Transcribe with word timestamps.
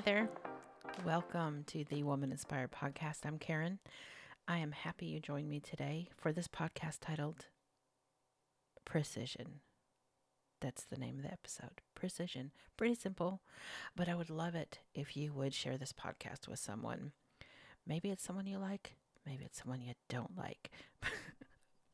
Hi 0.00 0.12
there. 0.12 0.30
Welcome 1.04 1.64
to 1.66 1.84
the 1.84 2.04
Woman 2.04 2.32
Inspired 2.32 2.72
Podcast. 2.72 3.26
I'm 3.26 3.38
Karen. 3.38 3.80
I 4.48 4.56
am 4.56 4.72
happy 4.72 5.04
you 5.04 5.20
joined 5.20 5.50
me 5.50 5.60
today 5.60 6.08
for 6.16 6.32
this 6.32 6.48
podcast 6.48 7.00
titled 7.02 7.48
Precision. 8.86 9.60
That's 10.62 10.84
the 10.84 10.96
name 10.96 11.18
of 11.18 11.24
the 11.24 11.32
episode. 11.32 11.82
Precision. 11.94 12.52
Pretty 12.78 12.94
simple, 12.94 13.42
but 13.94 14.08
I 14.08 14.14
would 14.14 14.30
love 14.30 14.54
it 14.54 14.78
if 14.94 15.18
you 15.18 15.34
would 15.34 15.52
share 15.52 15.76
this 15.76 15.92
podcast 15.92 16.48
with 16.48 16.60
someone. 16.60 17.12
Maybe 17.86 18.08
it's 18.08 18.24
someone 18.24 18.46
you 18.46 18.56
like, 18.56 18.94
maybe 19.26 19.44
it's 19.44 19.58
someone 19.58 19.82
you 19.82 19.92
don't 20.08 20.34
like. 20.34 20.70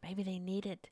maybe 0.04 0.22
they 0.22 0.38
need 0.38 0.64
it. 0.64 0.90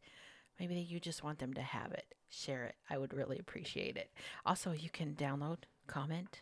Maybe 0.58 0.74
you 0.74 0.98
just 0.98 1.22
want 1.22 1.38
them 1.38 1.54
to 1.54 1.62
have 1.62 1.92
it. 1.92 2.16
Share 2.28 2.64
it. 2.64 2.74
I 2.90 2.98
would 2.98 3.14
really 3.14 3.38
appreciate 3.38 3.96
it. 3.96 4.10
Also, 4.44 4.72
you 4.72 4.90
can 4.90 5.14
download, 5.14 5.58
comment. 5.86 6.40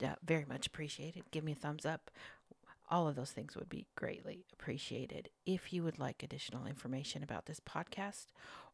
Yeah, 0.00 0.14
very 0.24 0.44
much 0.44 0.66
appreciated. 0.66 1.30
Give 1.30 1.44
me 1.44 1.52
a 1.52 1.56
thumbs 1.56 1.86
up. 1.86 2.10
All 2.90 3.08
of 3.08 3.16
those 3.16 3.30
things 3.30 3.56
would 3.56 3.68
be 3.68 3.86
greatly 3.96 4.44
appreciated. 4.52 5.30
If 5.46 5.72
you 5.72 5.82
would 5.82 5.98
like 5.98 6.22
additional 6.22 6.66
information 6.66 7.22
about 7.22 7.46
this 7.46 7.60
podcast 7.60 8.26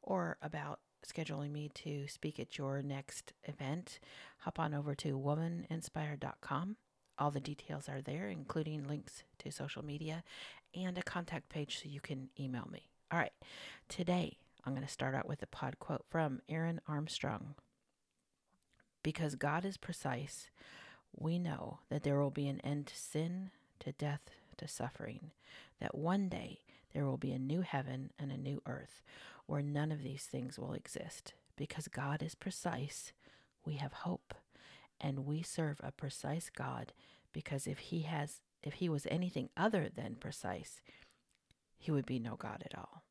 or 0.03 0.37
about 0.43 0.81
scheduling 1.07 1.53
me 1.53 1.71
to 1.75 2.07
speak 2.09 2.41
at 2.41 2.59
your 2.59 2.83
next 2.83 3.33
event, 3.45 4.01
hop 4.39 4.59
on 4.59 4.75
over 4.75 4.95
to 4.97 5.19
womaninspired.com. 5.19 6.77
All 7.19 7.31
the 7.31 7.41
details 7.41 7.89
are 7.89 8.01
there, 8.01 8.29
including 8.29 8.89
links 8.89 9.25
to 9.39 9.51
social 9.51 9.85
media 9.85 10.25
and 10.75 10.97
a 10.99 11.03
contact 11.03 11.49
page 11.49 11.81
so 11.81 11.89
you 11.89 12.01
can 12.01 12.31
email 12.39 12.69
me. 12.71 12.87
All 13.13 13.19
right, 13.19 13.33
today 13.89 14.39
I'm 14.65 14.73
going 14.73 14.87
to 14.87 14.93
start 14.93 15.15
out 15.15 15.29
with 15.29 15.43
a 15.43 15.47
pod 15.47 15.79
quote 15.79 16.05
from 16.09 16.41
Aaron 16.49 16.81
Armstrong. 16.89 17.55
Because 19.03 19.35
God 19.35 19.65
is 19.65 19.77
precise, 19.77 20.51
we 21.17 21.39
know 21.39 21.81
that 21.91 22.03
there 22.03 22.21
will 22.21 22.31
be 22.31 22.49
an 22.49 22.61
end 22.61 22.87
to 22.89 22.97
sin, 22.97 23.51
to 23.81 23.93
death, 23.93 24.31
to 24.59 24.69
suffering, 24.69 25.31
that 25.81 25.95
one 25.95 26.29
day 26.29 26.61
there 26.93 27.07
will 27.07 27.17
be 27.17 27.33
a 27.33 27.39
new 27.39 27.63
heaven 27.63 28.11
and 28.19 28.31
a 28.31 28.37
new 28.37 28.63
earth 28.67 29.03
where 29.47 29.63
none 29.63 29.91
of 29.91 30.03
these 30.03 30.25
things 30.25 30.59
will 30.59 30.73
exist. 30.73 31.35
Because 31.57 31.89
God 31.89 32.23
is 32.23 32.35
precise, 32.35 33.13
we 33.65 33.75
have 33.75 33.93
hope, 33.93 34.35
and 35.01 35.27
we 35.27 35.43
serve 35.43 35.81
a 35.83 35.93
precise 35.93 36.51
God 36.55 36.93
because 37.33 37.67
if 37.67 37.79
he 37.79 38.03
has 38.03 38.41
if 38.63 38.75
he 38.75 38.89
was 38.89 39.07
anything 39.11 39.49
other 39.57 39.89
than 39.95 40.17
precise, 40.17 40.83
he 41.79 41.91
would 41.91 42.05
be 42.05 42.19
no 42.19 42.37
God 42.37 42.63
at 42.65 42.77
all. 42.77 43.03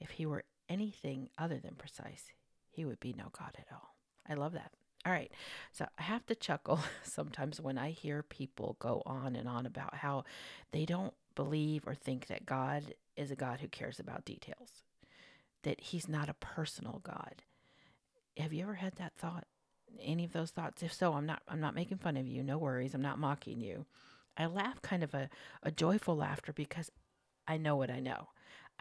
If 0.00 0.10
he 0.10 0.24
were 0.24 0.44
anything 0.70 1.28
other 1.36 1.58
than 1.58 1.74
precise, 1.74 2.32
he 2.70 2.86
would 2.86 2.98
be 2.98 3.12
no 3.12 3.26
God 3.36 3.54
at 3.58 3.66
all. 3.70 3.94
I 4.26 4.34
love 4.34 4.52
that. 4.52 4.72
All 5.04 5.12
right. 5.12 5.32
So 5.72 5.86
I 5.98 6.02
have 6.02 6.26
to 6.26 6.34
chuckle 6.34 6.80
sometimes 7.02 7.60
when 7.60 7.78
I 7.78 7.90
hear 7.90 8.22
people 8.22 8.76
go 8.78 9.02
on 9.04 9.34
and 9.36 9.48
on 9.48 9.66
about 9.66 9.96
how 9.96 10.24
they 10.72 10.84
don't 10.84 11.14
believe 11.34 11.86
or 11.86 11.94
think 11.94 12.26
that 12.26 12.46
God 12.46 12.94
is 13.16 13.30
a 13.30 13.36
God 13.36 13.60
who 13.60 13.68
cares 13.68 13.98
about 13.98 14.24
details, 14.24 14.82
that 15.62 15.80
he's 15.80 16.08
not 16.08 16.28
a 16.28 16.34
personal 16.34 17.00
God. 17.02 17.42
Have 18.36 18.52
you 18.52 18.62
ever 18.62 18.74
had 18.74 18.96
that 18.96 19.14
thought? 19.16 19.44
Any 20.00 20.24
of 20.24 20.32
those 20.32 20.50
thoughts? 20.50 20.82
If 20.82 20.92
so, 20.92 21.14
I'm 21.14 21.26
not 21.26 21.42
I'm 21.48 21.60
not 21.60 21.74
making 21.74 21.98
fun 21.98 22.16
of 22.16 22.26
you. 22.26 22.42
No 22.42 22.56
worries. 22.56 22.94
I'm 22.94 23.02
not 23.02 23.18
mocking 23.18 23.60
you. 23.60 23.84
I 24.36 24.46
laugh 24.46 24.80
kind 24.80 25.02
of 25.02 25.12
a, 25.12 25.28
a 25.62 25.70
joyful 25.70 26.16
laughter 26.16 26.52
because 26.52 26.90
I 27.46 27.58
know 27.58 27.76
what 27.76 27.90
I 27.90 28.00
know. 28.00 28.28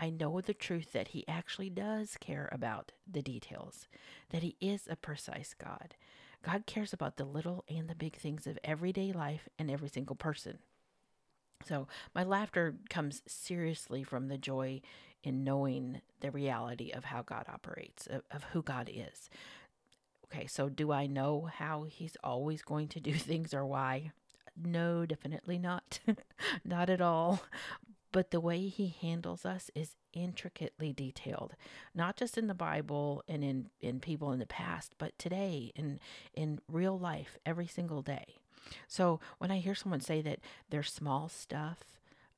I 0.01 0.09
know 0.09 0.41
the 0.41 0.55
truth 0.55 0.93
that 0.93 1.09
He 1.09 1.27
actually 1.27 1.69
does 1.69 2.17
care 2.19 2.49
about 2.51 2.91
the 3.09 3.21
details, 3.21 3.87
that 4.31 4.41
He 4.41 4.57
is 4.59 4.87
a 4.89 4.95
precise 4.95 5.53
God. 5.53 5.93
God 6.43 6.65
cares 6.65 6.91
about 6.91 7.17
the 7.17 7.23
little 7.23 7.63
and 7.69 7.87
the 7.87 7.95
big 7.95 8.15
things 8.15 8.47
of 8.47 8.57
everyday 8.63 9.11
life 9.11 9.47
and 9.59 9.69
every 9.69 9.89
single 9.89 10.15
person. 10.15 10.57
So, 11.67 11.87
my 12.15 12.23
laughter 12.23 12.75
comes 12.89 13.21
seriously 13.27 14.03
from 14.03 14.27
the 14.27 14.39
joy 14.39 14.81
in 15.23 15.43
knowing 15.43 16.01
the 16.19 16.31
reality 16.31 16.89
of 16.89 17.05
how 17.05 17.21
God 17.21 17.45
operates, 17.47 18.07
of, 18.07 18.23
of 18.31 18.43
who 18.45 18.63
God 18.63 18.89
is. 18.91 19.29
Okay, 20.25 20.47
so 20.47 20.67
do 20.67 20.91
I 20.91 21.05
know 21.05 21.47
how 21.53 21.83
He's 21.83 22.17
always 22.23 22.63
going 22.63 22.87
to 22.87 22.99
do 22.99 23.13
things 23.13 23.53
or 23.53 23.67
why? 23.67 24.11
No, 24.59 25.05
definitely 25.05 25.59
not. 25.59 25.99
not 26.65 26.89
at 26.89 27.01
all. 27.01 27.43
But 28.11 28.31
the 28.31 28.41
way 28.41 28.67
he 28.67 28.95
handles 29.01 29.45
us 29.45 29.71
is 29.73 29.95
intricately 30.13 30.91
detailed, 30.91 31.55
not 31.95 32.17
just 32.17 32.37
in 32.37 32.47
the 32.47 32.53
Bible 32.53 33.23
and 33.27 33.43
in, 33.43 33.69
in 33.79 33.99
people 33.99 34.31
in 34.33 34.39
the 34.39 34.45
past, 34.45 34.93
but 34.97 35.17
today 35.17 35.71
in 35.75 35.99
in 36.33 36.59
real 36.67 36.97
life 36.99 37.37
every 37.45 37.67
single 37.67 38.01
day. 38.01 38.35
So 38.87 39.19
when 39.37 39.51
I 39.51 39.59
hear 39.59 39.75
someone 39.75 40.01
say 40.01 40.21
that 40.21 40.39
their 40.69 40.83
small 40.83 41.29
stuff 41.29 41.79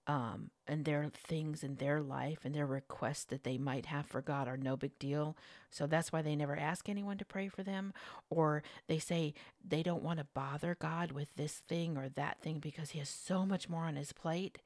um, 0.06 0.50
and 0.67 0.84
their 0.84 1.09
things 1.13 1.63
in 1.63 1.75
their 1.75 2.01
life 2.01 2.40
and 2.44 2.53
their 2.53 2.66
requests 2.66 3.23
that 3.25 3.44
they 3.44 3.57
might 3.57 3.85
have 3.85 4.05
for 4.05 4.22
God 4.22 4.47
are 4.47 4.57
no 4.57 4.75
big 4.75 4.97
deal. 5.00 5.38
So 5.69 5.88
that's 5.88 6.11
why 6.11 6.22
they 6.22 6.35
never 6.35 6.57
ask 6.57 6.90
anyone 6.90 7.17
to 7.19 7.25
pray 7.25 7.47
for 7.47 7.63
them. 7.63 7.94
Or 8.29 8.63
they 8.88 9.00
say 9.00 9.34
they 9.66 9.81
don't 9.81 10.03
want 10.03 10.19
to 10.19 10.28
bother 10.34 10.75
God 10.79 11.11
with 11.11 11.29
this 11.35 11.61
thing 11.67 11.97
or 11.97 12.09
that 12.09 12.41
thing 12.41 12.59
because 12.59 12.91
He 12.91 13.00
has 13.00 13.09
so 13.09 13.45
much 13.45 13.69
more 13.69 13.84
on 13.84 13.95
His 13.95 14.11
plate. 14.11 14.59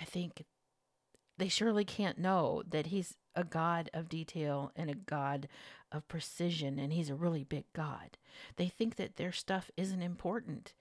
I 0.00 0.04
think 0.04 0.44
they 1.36 1.48
surely 1.48 1.84
can't 1.84 2.18
know 2.18 2.62
that 2.68 2.86
he's 2.86 3.14
a 3.34 3.44
God 3.44 3.88
of 3.94 4.08
detail 4.08 4.72
and 4.74 4.90
a 4.90 4.94
God 4.94 5.48
of 5.92 6.08
precision, 6.08 6.78
and 6.78 6.92
he's 6.92 7.10
a 7.10 7.14
really 7.14 7.44
big 7.44 7.64
God. 7.72 8.18
They 8.56 8.68
think 8.68 8.96
that 8.96 9.16
their 9.16 9.32
stuff 9.32 9.70
isn't 9.76 10.02
important. 10.02 10.74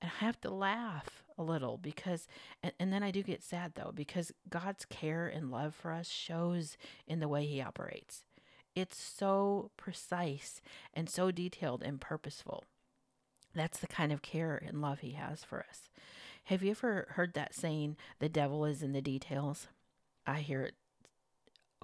And 0.00 0.10
I 0.10 0.24
have 0.24 0.40
to 0.40 0.50
laugh 0.50 1.22
a 1.36 1.42
little 1.42 1.76
because, 1.76 2.26
and, 2.62 2.72
and 2.80 2.92
then 2.92 3.02
I 3.02 3.10
do 3.10 3.22
get 3.22 3.42
sad 3.42 3.72
though, 3.74 3.92
because 3.94 4.32
God's 4.48 4.86
care 4.86 5.26
and 5.26 5.50
love 5.50 5.74
for 5.74 5.92
us 5.92 6.08
shows 6.08 6.78
in 7.06 7.20
the 7.20 7.28
way 7.28 7.44
he 7.44 7.60
operates. 7.60 8.24
It's 8.74 8.98
so 8.98 9.70
precise 9.76 10.62
and 10.94 11.10
so 11.10 11.30
detailed 11.30 11.82
and 11.82 12.00
purposeful. 12.00 12.64
That's 13.54 13.78
the 13.78 13.86
kind 13.86 14.12
of 14.12 14.22
care 14.22 14.62
and 14.64 14.80
love 14.80 15.00
he 15.00 15.12
has 15.12 15.44
for 15.44 15.60
us. 15.68 15.88
Have 16.50 16.64
you 16.64 16.72
ever 16.72 17.06
heard 17.10 17.34
that 17.34 17.54
saying, 17.54 17.96
the 18.18 18.28
devil 18.28 18.64
is 18.64 18.82
in 18.82 18.90
the 18.90 19.00
details? 19.00 19.68
I 20.26 20.40
hear 20.40 20.62
it 20.62 20.74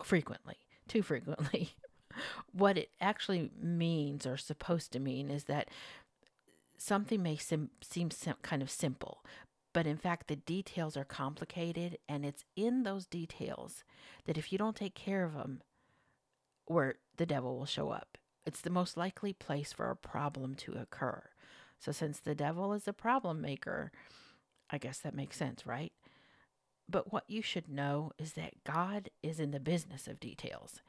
frequently, 0.03 0.57
too 0.89 1.03
frequently. 1.03 1.77
what 2.53 2.77
it 2.77 2.91
actually 3.01 3.53
means 3.57 4.27
or 4.27 4.37
supposed 4.37 4.91
to 4.91 4.99
mean 4.99 5.31
is 5.31 5.45
that 5.45 5.69
something 6.77 7.23
may 7.23 7.37
sim- 7.37 7.71
seem 7.81 8.11
sim- 8.11 8.35
kind 8.43 8.61
of 8.61 8.69
simple, 8.69 9.25
but 9.73 9.87
in 9.87 9.97
fact, 9.97 10.27
the 10.27 10.35
details 10.35 10.97
are 10.97 11.05
complicated, 11.05 11.99
and 12.09 12.27
it's 12.27 12.45
in 12.57 12.83
those 12.83 13.07
details 13.07 13.85
that 14.25 14.37
if 14.37 14.51
you 14.51 14.59
don't 14.59 14.75
take 14.75 14.97
care 14.97 15.23
of 15.23 15.35
them, 15.35 15.63
where 16.67 16.97
the 17.19 17.27
devil 17.27 17.57
will 17.57 17.67
show 17.67 17.91
up. 17.91 18.19
It's 18.45 18.63
the 18.63 18.71
most 18.71 18.97
likely 18.97 19.33
place 19.33 19.73
for 19.73 19.93
a 19.93 19.97
problem 19.97 20.57
to 20.57 20.73
occur. 20.73 21.23
So, 21.79 21.93
since 21.93 22.19
the 22.19 22.35
devil 22.35 22.73
is 22.73 22.89
a 22.89 22.93
problem 22.93 23.41
maker, 23.41 23.93
I 24.71 24.79
guess 24.79 24.99
that 24.99 25.15
makes 25.15 25.37
sense, 25.37 25.67
right? 25.67 25.93
But 26.89 27.13
what 27.13 27.25
you 27.29 27.43
should 27.43 27.69
know 27.69 28.13
is 28.19 28.35
that 28.35 28.65
God 28.65 29.11
is 29.23 29.41
in 29.41 29.51
the 29.51 29.61
business 29.61 30.07
of 30.07 30.21
details. 30.21 30.81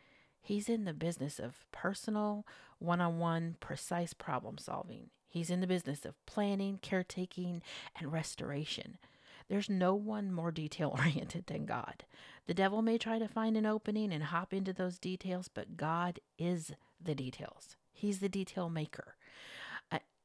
He's 0.41 0.69
in 0.69 0.85
the 0.85 0.93
business 0.93 1.39
of 1.39 1.65
personal, 1.71 2.45
one 2.79 3.01
on 3.01 3.19
one, 3.19 3.57
precise 3.59 4.13
problem 4.13 4.57
solving. 4.57 5.09
He's 5.27 5.49
in 5.49 5.59
the 5.59 5.67
business 5.67 6.05
of 6.05 6.23
planning, 6.25 6.79
caretaking, 6.81 7.61
and 7.99 8.13
restoration. 8.13 8.97
There's 9.49 9.69
no 9.69 9.93
one 9.93 10.31
more 10.31 10.51
detail 10.51 10.95
oriented 10.97 11.47
than 11.47 11.65
God. 11.65 12.05
The 12.47 12.53
devil 12.53 12.81
may 12.81 12.97
try 12.97 13.19
to 13.19 13.27
find 13.27 13.57
an 13.57 13.65
opening 13.65 14.13
and 14.13 14.23
hop 14.23 14.53
into 14.53 14.71
those 14.71 14.99
details, 14.99 15.49
but 15.53 15.75
God 15.77 16.19
is 16.37 16.71
the 17.03 17.15
details. 17.15 17.75
He's 17.91 18.19
the 18.19 18.29
detail 18.29 18.69
maker. 18.69 19.16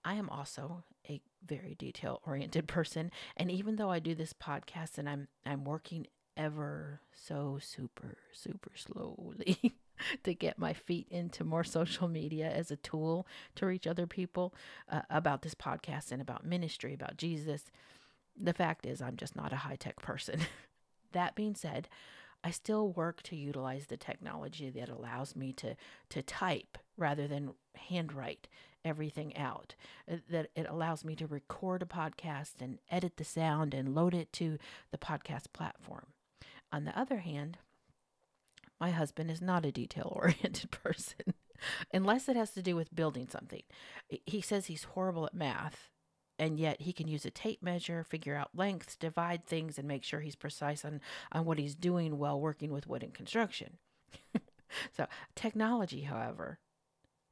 I, 0.04 0.14
am 0.14 0.28
also 0.28 0.84
a 1.08 1.20
very 1.46 1.74
detail 1.74 2.20
oriented 2.26 2.66
person. 2.68 3.10
And 3.36 3.50
even 3.50 3.76
though 3.76 3.90
I 3.90 3.98
do 3.98 4.14
this 4.14 4.32
podcast 4.32 4.98
and 4.98 5.08
I'm 5.08 5.28
I'm 5.44 5.64
working 5.64 6.06
ever 6.36 7.00
so 7.14 7.58
super, 7.60 8.18
super 8.32 8.72
slowly 8.74 9.74
to 10.24 10.34
get 10.34 10.58
my 10.58 10.72
feet 10.72 11.06
into 11.10 11.44
more 11.44 11.64
social 11.64 12.08
media 12.08 12.50
as 12.50 12.70
a 12.70 12.76
tool 12.76 13.26
to 13.56 13.66
reach 13.66 13.86
other 13.86 14.06
people 14.06 14.54
uh, 14.90 15.02
about 15.10 15.42
this 15.42 15.54
podcast 15.54 16.10
and 16.10 16.22
about 16.22 16.46
ministry, 16.46 16.94
about 16.94 17.16
Jesus. 17.16 17.64
The 18.40 18.54
fact 18.54 18.86
is, 18.86 19.02
I'm 19.02 19.16
just 19.16 19.36
not 19.36 19.52
a 19.52 19.56
high 19.56 19.76
tech 19.76 19.96
person. 19.96 20.40
that 21.12 21.34
being 21.34 21.54
said, 21.54 21.88
I 22.44 22.50
still 22.50 22.88
work 22.90 23.22
to 23.24 23.36
utilize 23.36 23.86
the 23.86 23.96
technology 23.96 24.70
that 24.70 24.88
allows 24.88 25.36
me 25.36 25.52
to 25.54 25.76
to 26.10 26.22
type 26.22 26.78
rather 26.96 27.26
than 27.26 27.54
handwrite 27.74 28.48
everything 28.84 29.36
out. 29.36 29.74
Uh, 30.10 30.16
that 30.30 30.48
it 30.54 30.66
allows 30.68 31.04
me 31.04 31.14
to 31.16 31.26
record 31.26 31.82
a 31.82 31.86
podcast 31.86 32.60
and 32.60 32.78
edit 32.90 33.16
the 33.16 33.24
sound 33.24 33.74
and 33.74 33.94
load 33.94 34.14
it 34.14 34.32
to 34.34 34.58
the 34.90 34.98
podcast 34.98 35.52
platform. 35.52 36.06
On 36.72 36.84
the 36.84 36.98
other 36.98 37.18
hand, 37.18 37.58
my 38.80 38.90
husband 38.90 39.30
is 39.30 39.40
not 39.40 39.64
a 39.64 39.72
detail 39.72 40.12
oriented 40.14 40.70
person. 40.82 41.34
unless 41.92 42.28
it 42.28 42.36
has 42.36 42.50
to 42.50 42.62
do 42.62 42.76
with 42.76 42.94
building 42.94 43.28
something. 43.28 43.62
He 44.26 44.40
says 44.40 44.66
he's 44.66 44.84
horrible 44.84 45.26
at 45.26 45.34
math, 45.34 45.90
and 46.38 46.58
yet 46.58 46.82
he 46.82 46.92
can 46.92 47.08
use 47.08 47.24
a 47.24 47.30
tape 47.30 47.62
measure, 47.62 48.02
figure 48.02 48.34
out 48.34 48.50
lengths, 48.54 48.96
divide 48.96 49.46
things, 49.46 49.78
and 49.78 49.86
make 49.86 50.04
sure 50.04 50.20
he's 50.20 50.36
precise 50.36 50.84
on, 50.84 51.00
on 51.30 51.44
what 51.44 51.58
he's 51.58 51.74
doing 51.74 52.18
while 52.18 52.40
working 52.40 52.72
with 52.72 52.88
wood 52.88 53.02
and 53.02 53.14
construction. 53.14 53.78
so, 54.96 55.06
technology, 55.34 56.02
however, 56.02 56.58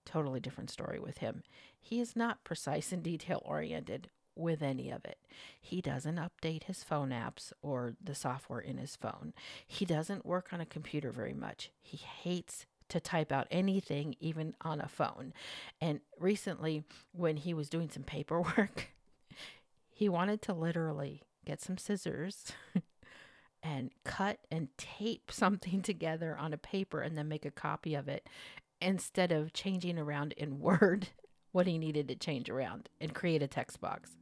totally 0.04 0.40
different 0.40 0.70
story 0.70 0.98
with 0.98 1.18
him. 1.18 1.42
He 1.80 2.00
is 2.00 2.16
not 2.16 2.44
precise 2.44 2.92
and 2.92 3.02
detail 3.02 3.42
oriented 3.44 4.10
with 4.36 4.62
any 4.62 4.90
of 4.90 5.04
it. 5.04 5.18
He 5.60 5.80
doesn't 5.80 6.18
update 6.18 6.64
his 6.64 6.82
phone 6.82 7.10
apps 7.10 7.52
or 7.62 7.94
the 8.02 8.14
software 8.14 8.60
in 8.60 8.78
his 8.78 8.96
phone. 8.96 9.32
He 9.66 9.84
doesn't 9.84 10.26
work 10.26 10.52
on 10.52 10.60
a 10.60 10.66
computer 10.66 11.12
very 11.12 11.34
much. 11.34 11.70
He 11.82 11.96
hates 11.96 12.66
to 12.88 13.00
type 13.00 13.30
out 13.30 13.46
anything, 13.50 14.16
even 14.18 14.54
on 14.62 14.80
a 14.80 14.88
phone. 14.88 15.32
And 15.80 16.00
recently, 16.18 16.84
when 17.12 17.36
he 17.36 17.54
was 17.54 17.68
doing 17.68 17.88
some 17.88 18.02
paperwork, 18.02 18.90
he 19.90 20.08
wanted 20.08 20.42
to 20.42 20.52
literally 20.52 21.22
get 21.44 21.60
some 21.60 21.78
scissors 21.78 22.52
and 23.62 23.90
cut 24.04 24.38
and 24.50 24.68
tape 24.76 25.30
something 25.30 25.82
together 25.82 26.36
on 26.38 26.52
a 26.52 26.58
paper 26.58 27.00
and 27.00 27.16
then 27.16 27.28
make 27.28 27.44
a 27.44 27.50
copy 27.50 27.94
of 27.94 28.08
it 28.08 28.26
instead 28.80 29.32
of 29.32 29.52
changing 29.52 29.98
around 29.98 30.32
in 30.32 30.60
Word 30.60 31.08
what 31.52 31.66
he 31.66 31.78
needed 31.78 32.08
to 32.08 32.14
change 32.14 32.48
around 32.48 32.88
and 33.00 33.14
create 33.14 33.42
a 33.42 33.48
text 33.48 33.80
box. 33.80 34.12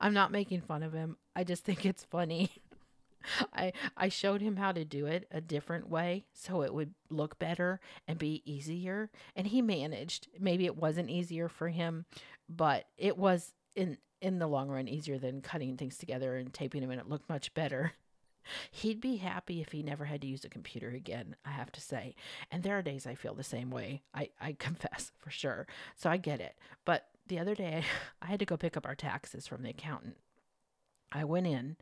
I'm 0.00 0.14
not 0.14 0.30
making 0.30 0.60
fun 0.60 0.82
of 0.82 0.92
him. 0.92 1.16
I 1.34 1.44
just 1.44 1.64
think 1.64 1.84
it's 1.84 2.04
funny. 2.04 2.50
I 3.52 3.72
I 3.96 4.08
showed 4.08 4.40
him 4.40 4.56
how 4.56 4.72
to 4.72 4.84
do 4.84 5.06
it 5.06 5.26
a 5.30 5.40
different 5.40 5.88
way 5.88 6.24
so 6.32 6.62
it 6.62 6.74
would 6.74 6.94
look 7.08 7.38
better 7.38 7.80
and 8.08 8.18
be 8.18 8.42
easier 8.44 9.10
and 9.36 9.46
he 9.46 9.62
managed. 9.62 10.28
Maybe 10.38 10.66
it 10.66 10.76
wasn't 10.76 11.10
easier 11.10 11.48
for 11.48 11.68
him, 11.68 12.04
but 12.48 12.86
it 12.96 13.16
was 13.16 13.54
in 13.74 13.98
in 14.20 14.38
the 14.38 14.46
long 14.46 14.68
run 14.68 14.88
easier 14.88 15.18
than 15.18 15.40
cutting 15.40 15.76
things 15.76 15.98
together 15.98 16.36
and 16.36 16.52
taping 16.52 16.80
them 16.80 16.90
and 16.90 17.00
it 17.00 17.08
looked 17.08 17.28
much 17.28 17.52
better. 17.54 17.92
He'd 18.70 19.00
be 19.00 19.16
happy 19.16 19.60
if 19.60 19.72
he 19.72 19.82
never 19.82 20.04
had 20.04 20.20
to 20.22 20.26
use 20.26 20.44
a 20.44 20.48
computer 20.48 20.90
again, 20.90 21.36
I 21.44 21.50
have 21.50 21.72
to 21.72 21.80
say. 21.80 22.14
And 22.50 22.62
there 22.62 22.76
are 22.78 22.82
days 22.82 23.06
I 23.06 23.14
feel 23.14 23.34
the 23.34 23.42
same 23.42 23.70
way. 23.70 24.02
I, 24.14 24.30
I 24.40 24.52
confess 24.58 25.12
for 25.18 25.30
sure. 25.30 25.66
So 25.96 26.10
I 26.10 26.16
get 26.16 26.40
it. 26.40 26.56
But 26.84 27.06
the 27.26 27.38
other 27.38 27.54
day, 27.54 27.84
I 28.22 28.26
had 28.26 28.40
to 28.40 28.46
go 28.46 28.56
pick 28.56 28.76
up 28.76 28.86
our 28.86 28.94
taxes 28.94 29.46
from 29.46 29.62
the 29.62 29.70
accountant. 29.70 30.16
I 31.12 31.24
went 31.24 31.46
in 31.46 31.76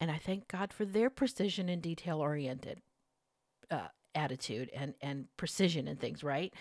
and 0.00 0.10
I 0.10 0.18
thank 0.18 0.48
God 0.48 0.72
for 0.72 0.84
their 0.84 1.10
precision 1.10 1.68
and 1.68 1.82
detail 1.82 2.18
oriented 2.20 2.80
uh, 3.70 3.88
attitude 4.14 4.70
and, 4.74 4.94
and 5.00 5.26
precision 5.36 5.88
and 5.88 6.00
things, 6.00 6.22
right? 6.22 6.52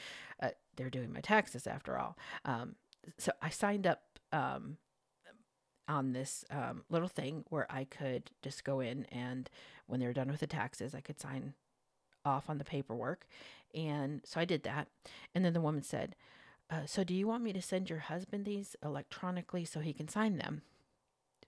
Uh, 0.42 0.50
they're 0.76 0.90
doing 0.90 1.14
my 1.14 1.22
taxes 1.22 1.68
after 1.68 1.98
all. 1.98 2.18
Um, 2.46 2.76
so 3.18 3.32
I 3.42 3.50
signed 3.50 3.88
up 3.88 4.02
um, 4.32 4.78
on 5.88 6.14
this 6.14 6.46
um, 6.50 6.84
little 6.90 7.08
thing 7.08 7.44
where 7.50 7.68
I 7.70 7.86
could 7.86 8.32
just 8.42 8.64
go 8.64 8.80
in 8.80 9.06
and 9.06 9.50
when 9.88 10.00
they 10.00 10.06
were 10.06 10.14
done 10.14 10.32
with 10.32 10.40
the 10.40 10.48
taxes, 10.48 10.96
I 10.96 11.02
could 11.02 11.20
sign 11.20 11.54
off 12.26 12.50
on 12.50 12.58
the 12.58 12.64
paperwork. 12.64 13.28
And 13.74 14.22
so 14.24 14.40
I 14.40 14.46
did 14.46 14.64
that. 14.64 14.88
And 15.36 15.44
then 15.44 15.54
the 15.54 15.62
woman 15.62 15.84
said, 15.84 16.16
uh, 16.70 16.86
So 16.86 17.04
do 17.04 17.14
you 17.14 17.28
want 17.28 17.44
me 17.44 17.54
to 17.54 17.62
send 17.62 17.90
your 17.90 18.00
husband 18.00 18.46
these 18.46 18.76
electronically 18.84 19.66
so 19.66 19.80
he 19.80 19.94
can 19.94 20.08
sign 20.08 20.38
them? 20.38 20.62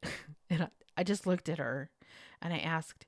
and 0.49 0.63
I, 0.63 0.67
I 0.97 1.03
just 1.03 1.25
looked 1.25 1.49
at 1.49 1.59
her 1.59 1.89
and 2.41 2.53
I 2.53 2.57
asked, 2.57 3.05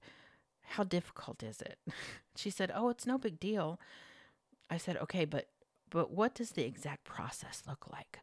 How 0.62 0.84
difficult 0.84 1.44
is 1.44 1.62
it? 1.62 1.78
she 2.36 2.50
said, 2.50 2.72
Oh, 2.74 2.90
it's 2.90 3.08
no 3.08 3.18
big 3.18 3.40
deal. 3.40 3.80
I 4.70 4.78
said, 4.78 4.98
Okay, 4.98 5.26
but 5.26 5.48
but 5.90 6.12
what 6.12 6.36
does 6.36 6.52
the 6.52 6.66
exact 6.66 7.06
process 7.06 7.64
look 7.66 7.90
like? 7.92 8.20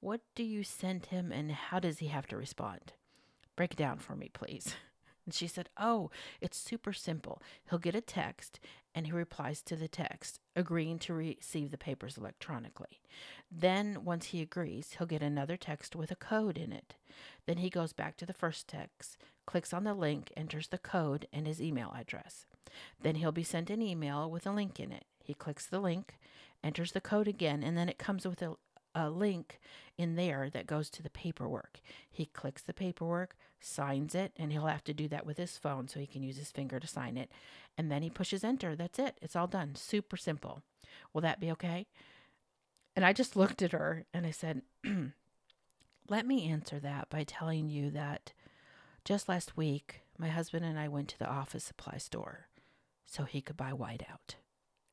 What 0.00 0.20
do 0.34 0.42
you 0.42 0.62
send 0.62 1.06
him 1.06 1.32
and 1.32 1.50
how 1.50 1.80
does 1.80 1.98
he 1.98 2.08
have 2.08 2.26
to 2.28 2.36
respond? 2.36 2.92
Break 3.56 3.72
it 3.72 3.78
down 3.78 3.98
for 3.98 4.16
me, 4.16 4.30
please. 4.32 4.74
And 5.24 5.34
she 5.34 5.48
said, 5.48 5.68
Oh, 5.76 6.12
it's 6.40 6.56
super 6.56 6.92
simple. 6.92 7.42
He'll 7.68 7.80
get 7.80 7.96
a 7.96 8.00
text 8.00 8.60
and 8.94 9.06
he 9.06 9.12
replies 9.12 9.60
to 9.62 9.76
the 9.76 9.88
text, 9.88 10.38
agreeing 10.54 10.98
to 11.00 11.12
receive 11.12 11.70
the 11.70 11.76
papers 11.76 12.16
electronically. 12.16 13.00
Then, 13.50 14.04
once 14.04 14.26
he 14.26 14.40
agrees, 14.40 14.94
he'll 14.96 15.06
get 15.06 15.22
another 15.22 15.56
text 15.56 15.94
with 15.96 16.10
a 16.10 16.16
code 16.16 16.56
in 16.56 16.72
it. 16.72 16.94
Then 17.46 17.58
he 17.58 17.68
goes 17.68 17.92
back 17.92 18.16
to 18.18 18.26
the 18.26 18.32
first 18.32 18.68
text, 18.68 19.18
clicks 19.46 19.74
on 19.74 19.84
the 19.84 19.94
link, 19.94 20.32
enters 20.36 20.68
the 20.68 20.78
code 20.78 21.26
and 21.32 21.46
his 21.46 21.60
email 21.60 21.92
address. 21.94 22.46
Then 23.02 23.16
he'll 23.16 23.32
be 23.32 23.42
sent 23.42 23.68
an 23.68 23.82
email 23.82 24.30
with 24.30 24.46
a 24.46 24.52
link 24.52 24.80
in 24.80 24.92
it. 24.92 25.04
He 25.22 25.34
clicks 25.34 25.66
the 25.66 25.80
link, 25.80 26.18
enters 26.62 26.92
the 26.92 27.00
code 27.00 27.28
again, 27.28 27.62
and 27.62 27.76
then 27.76 27.88
it 27.88 27.98
comes 27.98 28.26
with 28.26 28.40
a, 28.42 28.54
a 28.96 29.10
link 29.10 29.60
in 29.98 30.16
there 30.16 30.50
that 30.50 30.66
goes 30.66 30.90
to 30.90 31.02
the 31.02 31.10
paperwork. 31.10 31.80
He 32.10 32.26
clicks 32.26 32.62
the 32.62 32.74
paperwork, 32.74 33.36
signs 33.60 34.14
it, 34.14 34.32
and 34.36 34.50
he'll 34.50 34.66
have 34.66 34.84
to 34.84 34.94
do 34.94 35.06
that 35.08 35.26
with 35.26 35.36
his 35.36 35.58
phone 35.58 35.86
so 35.86 36.00
he 36.00 36.06
can 36.06 36.22
use 36.22 36.38
his 36.38 36.50
finger 36.50 36.80
to 36.80 36.86
sign 36.86 37.16
it. 37.16 37.30
And 37.78 37.92
then 37.92 38.02
he 38.02 38.10
pushes 38.10 38.42
enter. 38.42 38.74
That's 38.74 38.98
it. 38.98 39.18
It's 39.22 39.36
all 39.36 39.46
done. 39.46 39.74
Super 39.74 40.16
simple. 40.16 40.62
Will 41.12 41.20
that 41.20 41.40
be 41.40 41.50
okay? 41.52 41.86
And 42.96 43.04
I 43.04 43.12
just 43.12 43.36
looked 43.36 43.62
at 43.62 43.72
her 43.72 44.06
and 44.12 44.26
I 44.26 44.30
said, 44.30 44.62
Let 46.08 46.26
me 46.26 46.48
answer 46.48 46.78
that 46.78 47.10
by 47.10 47.24
telling 47.24 47.68
you 47.68 47.90
that 47.90 48.32
just 49.04 49.28
last 49.28 49.56
week, 49.56 50.02
my 50.18 50.28
husband 50.28 50.64
and 50.64 50.78
I 50.78 50.88
went 50.88 51.08
to 51.08 51.18
the 51.18 51.28
office 51.28 51.64
supply 51.64 51.98
store 51.98 52.48
so 53.04 53.24
he 53.24 53.40
could 53.40 53.56
buy 53.56 53.72
whiteout. 53.72 54.36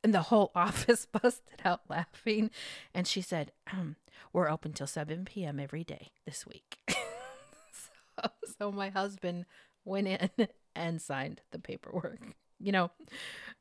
And 0.04 0.14
the 0.14 0.24
whole 0.24 0.52
office 0.56 1.06
busted 1.06 1.62
out 1.64 1.82
laughing. 1.90 2.52
And 2.94 3.08
she 3.08 3.22
said, 3.22 3.52
um, 3.72 3.96
We're 4.32 4.50
open 4.50 4.74
till 4.74 4.88
7 4.88 5.26
p.m. 5.26 5.60
every 5.60 5.84
day 5.84 6.12
this 6.26 6.46
week. 6.46 6.78
so, 6.90 8.30
so 8.58 8.72
my 8.72 8.90
husband 8.90 9.46
went 9.86 10.08
in 10.08 10.30
and 10.76 11.02
signed 11.02 11.42
the 11.52 11.60
paperwork. 11.60 12.36
You 12.64 12.72
know, 12.72 12.92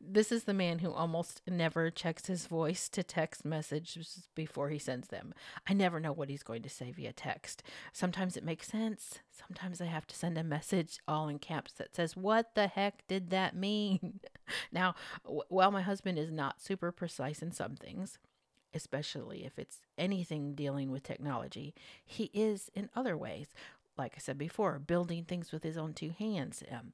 this 0.01 0.31
is 0.31 0.45
the 0.45 0.55
man 0.55 0.79
who 0.79 0.93
almost 0.93 1.43
never 1.49 1.91
checks 1.91 2.27
his 2.27 2.47
voice 2.47 2.89
to 2.91 3.03
text 3.03 3.45
messages 3.45 4.29
before 4.37 4.69
he 4.69 4.79
sends 4.79 5.09
them. 5.09 5.35
I 5.69 5.75
never 5.75 5.99
know 5.99 6.13
what 6.13 6.29
he's 6.29 6.45
going 6.45 6.63
to 6.63 6.69
say 6.69 6.93
via 6.93 7.13
text. 7.13 7.65
Sometimes 7.93 8.37
it 8.37 8.45
makes 8.45 8.69
sense. 8.69 9.19
Sometimes 9.31 9.81
I 9.81 9.87
have 9.87 10.07
to 10.07 10.15
send 10.15 10.39
a 10.39 10.45
message 10.45 11.01
all 11.09 11.29
in 11.29 11.41
caps 11.41 11.73
that 11.73 11.97
says, 11.97 12.17
What 12.17 12.55
the 12.55 12.69
heck 12.69 13.07
did 13.09 13.31
that 13.31 13.57
mean? 13.57 14.21
now, 14.73 14.95
w- 15.25 15.43
while 15.49 15.73
my 15.73 15.83
husband 15.83 16.17
is 16.19 16.31
not 16.31 16.63
super 16.63 16.93
precise 16.93 17.43
in 17.43 17.51
some 17.51 17.75
things, 17.75 18.19
especially 18.75 19.45
if 19.45 19.59
it's 19.59 19.81
anything 19.99 20.55
dealing 20.55 20.93
with 20.93 21.03
technology, 21.03 21.75
he 22.05 22.31
is 22.33 22.71
in 22.75 22.89
other 22.95 23.17
ways 23.17 23.49
like 23.99 24.15
I 24.17 24.21
said 24.21 24.39
before, 24.39 24.79
building 24.79 25.25
things 25.25 25.53
with 25.53 25.63
his 25.63 25.77
own 25.77 25.93
two 25.93 26.15
hands, 26.19 26.63
um, 26.71 26.93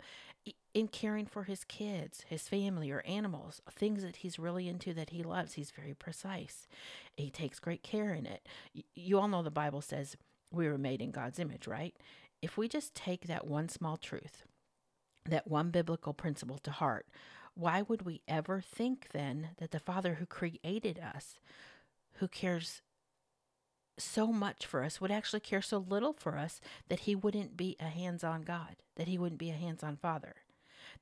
in 0.75 0.89
caring 0.89 1.27
for 1.27 1.45
his 1.45 1.65
kids, 1.65 2.25
his 2.29 2.49
family, 2.49 2.91
or 2.91 3.01
animals, 3.07 3.61
things 3.71 4.03
that 4.03 4.17
he's 4.17 4.39
really 4.39 4.69
into 4.69 4.93
that 4.95 5.11
he 5.11 5.23
loves. 5.23 5.55
He's 5.55 5.71
very 5.71 5.95
precise. 5.95 6.69
He 7.17 7.31
takes 7.31 7.59
great 7.59 7.83
care 7.83 8.13
in 8.13 8.27
it. 8.27 8.47
You 8.95 9.19
all 9.19 9.29
know 9.29 9.43
the 9.43 9.51
Bible 9.51 9.81
says 9.81 10.17
we 10.53 10.69
were 10.69 10.79
made 10.79 11.03
in 11.03 11.11
God's 11.11 11.39
image, 11.39 11.67
right? 11.67 11.97
If 12.41 12.57
we 12.57 12.69
just 12.69 12.95
take 12.95 13.27
that 13.27 13.47
one 13.47 13.69
small 13.69 13.97
truth, 13.97 14.45
that 15.27 15.49
one 15.49 15.71
biblical 15.71 16.15
principle 16.15 16.59
to 16.59 16.71
heart, 16.71 17.07
why 17.55 17.83
would 17.83 18.03
we 18.03 18.23
ever 18.29 18.61
think 18.61 19.09
then 19.13 19.51
that 19.59 19.73
the 19.73 19.81
Father 19.81 20.15
who 20.15 20.27
created 20.27 21.01
us, 21.01 21.39
who 22.15 22.29
cares 22.29 22.83
so 23.99 24.29
much 24.29 24.65
for 24.65 24.85
us, 24.85 25.01
would 25.01 25.11
actually 25.11 25.41
care 25.41 25.61
so 25.61 25.79
little 25.79 26.13
for 26.13 26.39
us 26.39 26.61
that 26.89 27.01
he 27.01 27.17
wouldn't 27.17 27.57
be 27.57 27.77
a 27.81 27.87
hands 27.89 28.23
on 28.23 28.43
God, 28.43 28.77
that 28.95 29.09
he 29.09 29.19
wouldn't 29.19 29.41
be 29.41 29.51
a 29.51 29.55
hands 29.55 29.83
on 29.83 29.97
father, 29.97 30.37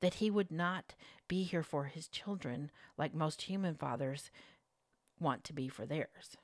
that 0.00 0.14
he 0.14 0.30
would 0.30 0.50
not 0.50 0.94
be 1.28 1.42
here 1.42 1.62
for 1.62 1.84
his 1.84 2.08
children 2.08 2.70
like 2.96 3.14
most 3.14 3.42
human 3.42 3.74
fathers 3.74 4.30
want 5.18 5.44
to 5.44 5.52
be 5.52 5.68
for 5.68 5.86
theirs. 5.86 6.36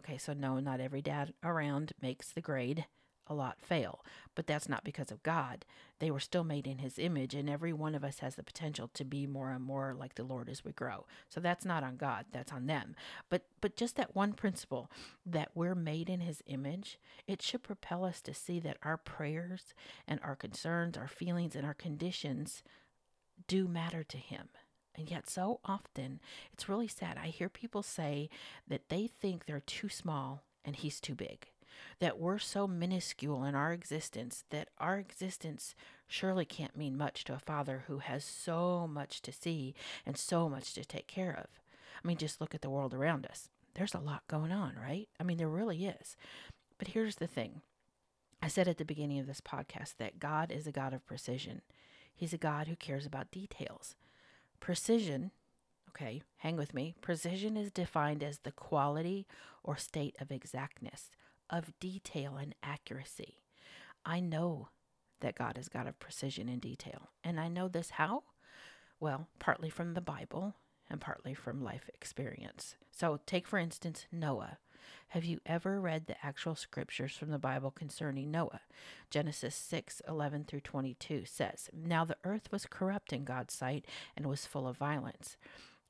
Okay, 0.00 0.18
so 0.18 0.32
no, 0.32 0.60
not 0.60 0.80
every 0.80 1.02
dad 1.02 1.34
around 1.44 1.92
makes 2.00 2.30
the 2.30 2.40
grade 2.40 2.86
a 3.26 3.34
lot 3.34 3.60
fail, 3.60 4.04
but 4.34 4.46
that's 4.46 4.68
not 4.68 4.82
because 4.82 5.12
of 5.12 5.22
God. 5.22 5.64
They 6.00 6.10
were 6.10 6.20
still 6.20 6.42
made 6.42 6.66
in 6.66 6.78
His 6.78 6.98
image, 6.98 7.34
and 7.34 7.48
every 7.48 7.72
one 7.72 7.94
of 7.94 8.02
us 8.02 8.18
has 8.18 8.34
the 8.34 8.42
potential 8.42 8.90
to 8.94 9.04
be 9.04 9.26
more 9.26 9.52
and 9.52 9.62
more 9.62 9.94
like 9.96 10.16
the 10.16 10.24
Lord 10.24 10.48
as 10.48 10.64
we 10.64 10.72
grow. 10.72 11.06
So 11.28 11.38
that's 11.38 11.64
not 11.64 11.84
on 11.84 11.96
God; 11.96 12.26
that's 12.32 12.52
on 12.52 12.66
them. 12.66 12.96
But 13.28 13.44
but 13.60 13.76
just 13.76 13.96
that 13.96 14.16
one 14.16 14.32
principle 14.32 14.90
that 15.24 15.50
we're 15.54 15.76
made 15.76 16.10
in 16.10 16.20
His 16.20 16.42
image, 16.46 16.98
it 17.28 17.40
should 17.40 17.62
propel 17.62 18.04
us 18.04 18.20
to 18.22 18.34
see 18.34 18.58
that 18.60 18.78
our 18.82 18.96
prayers 18.96 19.74
and 20.08 20.18
our 20.24 20.34
concerns, 20.34 20.96
our 20.96 21.08
feelings, 21.08 21.54
and 21.54 21.64
our 21.64 21.74
conditions 21.74 22.64
do 23.46 23.68
matter 23.68 24.04
to 24.04 24.16
Him. 24.16 24.48
And 24.96 25.10
yet, 25.10 25.28
so 25.28 25.60
often, 25.64 26.20
it's 26.52 26.68
really 26.68 26.88
sad. 26.88 27.16
I 27.16 27.28
hear 27.28 27.48
people 27.48 27.82
say 27.82 28.28
that 28.68 28.88
they 28.88 29.06
think 29.06 29.46
they're 29.46 29.60
too 29.60 29.88
small 29.88 30.42
and 30.64 30.76
He's 30.76 31.00
too 31.00 31.14
big 31.14 31.48
that 32.00 32.18
we're 32.18 32.38
so 32.38 32.66
minuscule 32.66 33.44
in 33.44 33.54
our 33.54 33.72
existence 33.72 34.44
that 34.50 34.68
our 34.78 34.98
existence 34.98 35.74
surely 36.06 36.44
can't 36.44 36.76
mean 36.76 36.96
much 36.96 37.24
to 37.24 37.34
a 37.34 37.38
father 37.38 37.84
who 37.86 37.98
has 37.98 38.24
so 38.24 38.88
much 38.90 39.22
to 39.22 39.32
see 39.32 39.74
and 40.06 40.16
so 40.16 40.48
much 40.48 40.72
to 40.74 40.84
take 40.84 41.06
care 41.06 41.32
of. 41.32 41.60
I 42.02 42.06
mean, 42.06 42.16
just 42.16 42.40
look 42.40 42.54
at 42.54 42.62
the 42.62 42.70
world 42.70 42.94
around 42.94 43.26
us. 43.26 43.48
There's 43.74 43.94
a 43.94 44.00
lot 44.00 44.22
going 44.28 44.52
on, 44.52 44.74
right? 44.80 45.08
I 45.18 45.22
mean, 45.22 45.38
there 45.38 45.48
really 45.48 45.86
is. 45.86 46.16
But 46.78 46.88
here's 46.88 47.16
the 47.16 47.26
thing 47.26 47.62
I 48.42 48.48
said 48.48 48.68
at 48.68 48.78
the 48.78 48.84
beginning 48.84 49.18
of 49.18 49.26
this 49.26 49.40
podcast 49.40 49.96
that 49.98 50.18
God 50.18 50.50
is 50.50 50.66
a 50.66 50.72
God 50.72 50.94
of 50.94 51.06
precision, 51.06 51.60
He's 52.14 52.32
a 52.32 52.38
God 52.38 52.68
who 52.68 52.76
cares 52.76 53.06
about 53.06 53.30
details. 53.30 53.94
Precision, 54.60 55.30
okay, 55.88 56.22
hang 56.38 56.56
with 56.56 56.74
me. 56.74 56.94
Precision 57.00 57.56
is 57.56 57.70
defined 57.70 58.22
as 58.22 58.38
the 58.38 58.52
quality 58.52 59.26
or 59.62 59.76
state 59.76 60.16
of 60.20 60.30
exactness, 60.30 61.10
of 61.48 61.72
detail 61.80 62.36
and 62.36 62.54
accuracy. 62.62 63.38
I 64.04 64.20
know 64.20 64.68
that 65.20 65.34
God 65.34 65.58
is 65.58 65.68
God 65.68 65.86
of 65.86 65.98
precision 65.98 66.48
and 66.48 66.60
detail. 66.60 67.10
And 67.22 67.38
I 67.38 67.48
know 67.48 67.68
this 67.68 67.90
how? 67.90 68.24
Well, 68.98 69.28
partly 69.38 69.70
from 69.70 69.94
the 69.94 70.00
Bible 70.00 70.54
and 70.88 71.00
partly 71.00 71.34
from 71.34 71.62
life 71.62 71.88
experience. 71.94 72.76
So, 72.90 73.20
take 73.26 73.46
for 73.46 73.58
instance 73.58 74.06
Noah. 74.10 74.58
Have 75.08 75.24
you 75.24 75.40
ever 75.44 75.80
read 75.80 76.06
the 76.06 76.24
actual 76.24 76.54
scriptures 76.54 77.16
from 77.16 77.30
the 77.30 77.38
Bible 77.38 77.70
concerning 77.70 78.30
Noah? 78.30 78.60
Genesis 79.10 79.54
6 79.54 80.02
11 80.08 80.44
through 80.44 80.60
22 80.60 81.24
says, 81.24 81.70
Now 81.72 82.04
the 82.04 82.16
earth 82.24 82.50
was 82.52 82.66
corrupt 82.66 83.12
in 83.12 83.24
God's 83.24 83.54
sight 83.54 83.84
and 84.16 84.26
was 84.26 84.46
full 84.46 84.68
of 84.68 84.76
violence. 84.76 85.36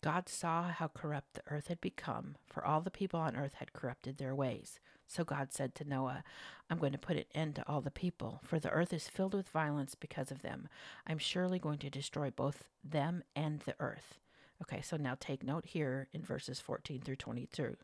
God 0.02 0.28
saw 0.28 0.70
how 0.70 0.88
corrupt 0.88 1.34
the 1.34 1.42
earth 1.48 1.68
had 1.68 1.80
become, 1.80 2.36
for 2.46 2.64
all 2.64 2.80
the 2.80 2.90
people 2.90 3.20
on 3.20 3.36
earth 3.36 3.54
had 3.54 3.74
corrupted 3.74 4.16
their 4.16 4.34
ways. 4.34 4.80
So 5.06 5.24
God 5.24 5.52
said 5.52 5.74
to 5.74 5.84
Noah, 5.84 6.24
I'm 6.70 6.78
going 6.78 6.92
to 6.92 6.98
put 6.98 7.16
an 7.16 7.24
end 7.34 7.56
to 7.56 7.68
all 7.68 7.80
the 7.80 7.90
people, 7.90 8.40
for 8.44 8.58
the 8.58 8.70
earth 8.70 8.92
is 8.92 9.08
filled 9.08 9.34
with 9.34 9.48
violence 9.48 9.94
because 9.94 10.30
of 10.30 10.40
them. 10.40 10.68
I'm 11.06 11.18
surely 11.18 11.58
going 11.58 11.78
to 11.78 11.90
destroy 11.90 12.30
both 12.30 12.64
them 12.82 13.24
and 13.36 13.60
the 13.60 13.74
earth. 13.80 14.18
Okay, 14.62 14.80
so 14.80 14.96
now 14.96 15.16
take 15.18 15.42
note 15.42 15.66
here 15.66 16.08
in 16.12 16.22
verses 16.22 16.60
14 16.60 17.00
through 17.00 17.16
22 17.16 17.76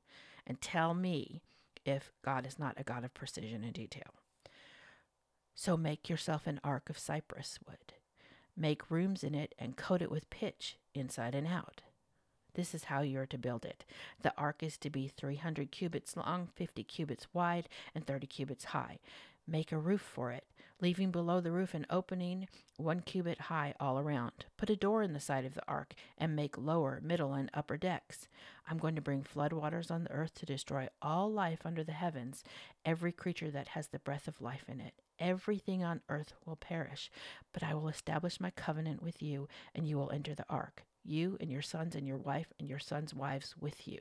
and 0.46 0.60
tell 0.60 0.94
me 0.94 1.42
if 1.84 2.12
God 2.24 2.46
is 2.46 2.58
not 2.58 2.74
a 2.78 2.84
God 2.84 3.04
of 3.04 3.14
precision 3.14 3.62
and 3.64 3.72
detail. 3.72 4.14
So 5.54 5.76
make 5.76 6.08
yourself 6.08 6.46
an 6.46 6.60
ark 6.62 6.90
of 6.90 6.98
cypress 6.98 7.58
wood. 7.66 7.94
Make 8.56 8.90
rooms 8.90 9.24
in 9.24 9.34
it 9.34 9.54
and 9.58 9.76
coat 9.76 10.02
it 10.02 10.10
with 10.10 10.30
pitch 10.30 10.76
inside 10.94 11.34
and 11.34 11.46
out. 11.46 11.82
This 12.54 12.74
is 12.74 12.84
how 12.84 13.02
you 13.02 13.20
are 13.20 13.26
to 13.26 13.38
build 13.38 13.64
it. 13.64 13.84
The 14.22 14.32
ark 14.38 14.62
is 14.62 14.78
to 14.78 14.90
be 14.90 15.08
300 15.08 15.70
cubits 15.70 16.16
long, 16.16 16.48
50 16.54 16.82
cubits 16.84 17.26
wide, 17.34 17.68
and 17.94 18.06
30 18.06 18.26
cubits 18.26 18.64
high. 18.66 18.98
Make 19.46 19.72
a 19.72 19.78
roof 19.78 20.00
for 20.00 20.32
it, 20.32 20.44
leaving 20.80 21.10
below 21.10 21.40
the 21.40 21.52
roof 21.52 21.74
an 21.74 21.86
opening 21.90 22.48
one 22.76 23.00
cubit 23.00 23.40
high 23.42 23.74
all 23.80 23.98
around. 23.98 24.44
Put 24.56 24.70
a 24.70 24.76
door 24.76 25.02
in 25.02 25.12
the 25.12 25.20
side 25.20 25.44
of 25.44 25.54
the 25.54 25.66
ark, 25.66 25.94
and 26.18 26.36
make 26.36 26.58
lower, 26.58 27.00
middle, 27.02 27.32
and 27.32 27.50
upper 27.54 27.76
decks. 27.76 28.28
I'm 28.68 28.78
going 28.78 28.94
to 28.96 29.00
bring 29.00 29.22
floodwaters 29.22 29.90
on 29.90 30.04
the 30.04 30.12
earth 30.12 30.34
to 30.34 30.46
destroy 30.46 30.88
all 31.00 31.32
life 31.32 31.60
under 31.64 31.82
the 31.82 31.92
heavens, 31.92 32.44
every 32.84 33.12
creature 33.12 33.50
that 33.50 33.68
has 33.68 33.88
the 33.88 33.98
breath 33.98 34.28
of 34.28 34.40
life 34.40 34.64
in 34.68 34.80
it. 34.80 34.94
Everything 35.18 35.82
on 35.82 36.02
earth 36.08 36.34
will 36.44 36.56
perish, 36.56 37.10
but 37.52 37.62
I 37.62 37.74
will 37.74 37.88
establish 37.88 38.38
my 38.40 38.50
covenant 38.50 39.02
with 39.02 39.22
you, 39.22 39.48
and 39.74 39.88
you 39.88 39.96
will 39.96 40.10
enter 40.10 40.34
the 40.34 40.46
ark 40.50 40.84
you 41.08 41.36
and 41.40 41.50
your 41.50 41.62
sons 41.62 41.94
and 41.94 42.06
your 42.06 42.16
wife 42.16 42.52
and 42.58 42.68
your 42.68 42.78
sons' 42.78 43.14
wives 43.14 43.54
with 43.58 43.86
you. 43.86 44.00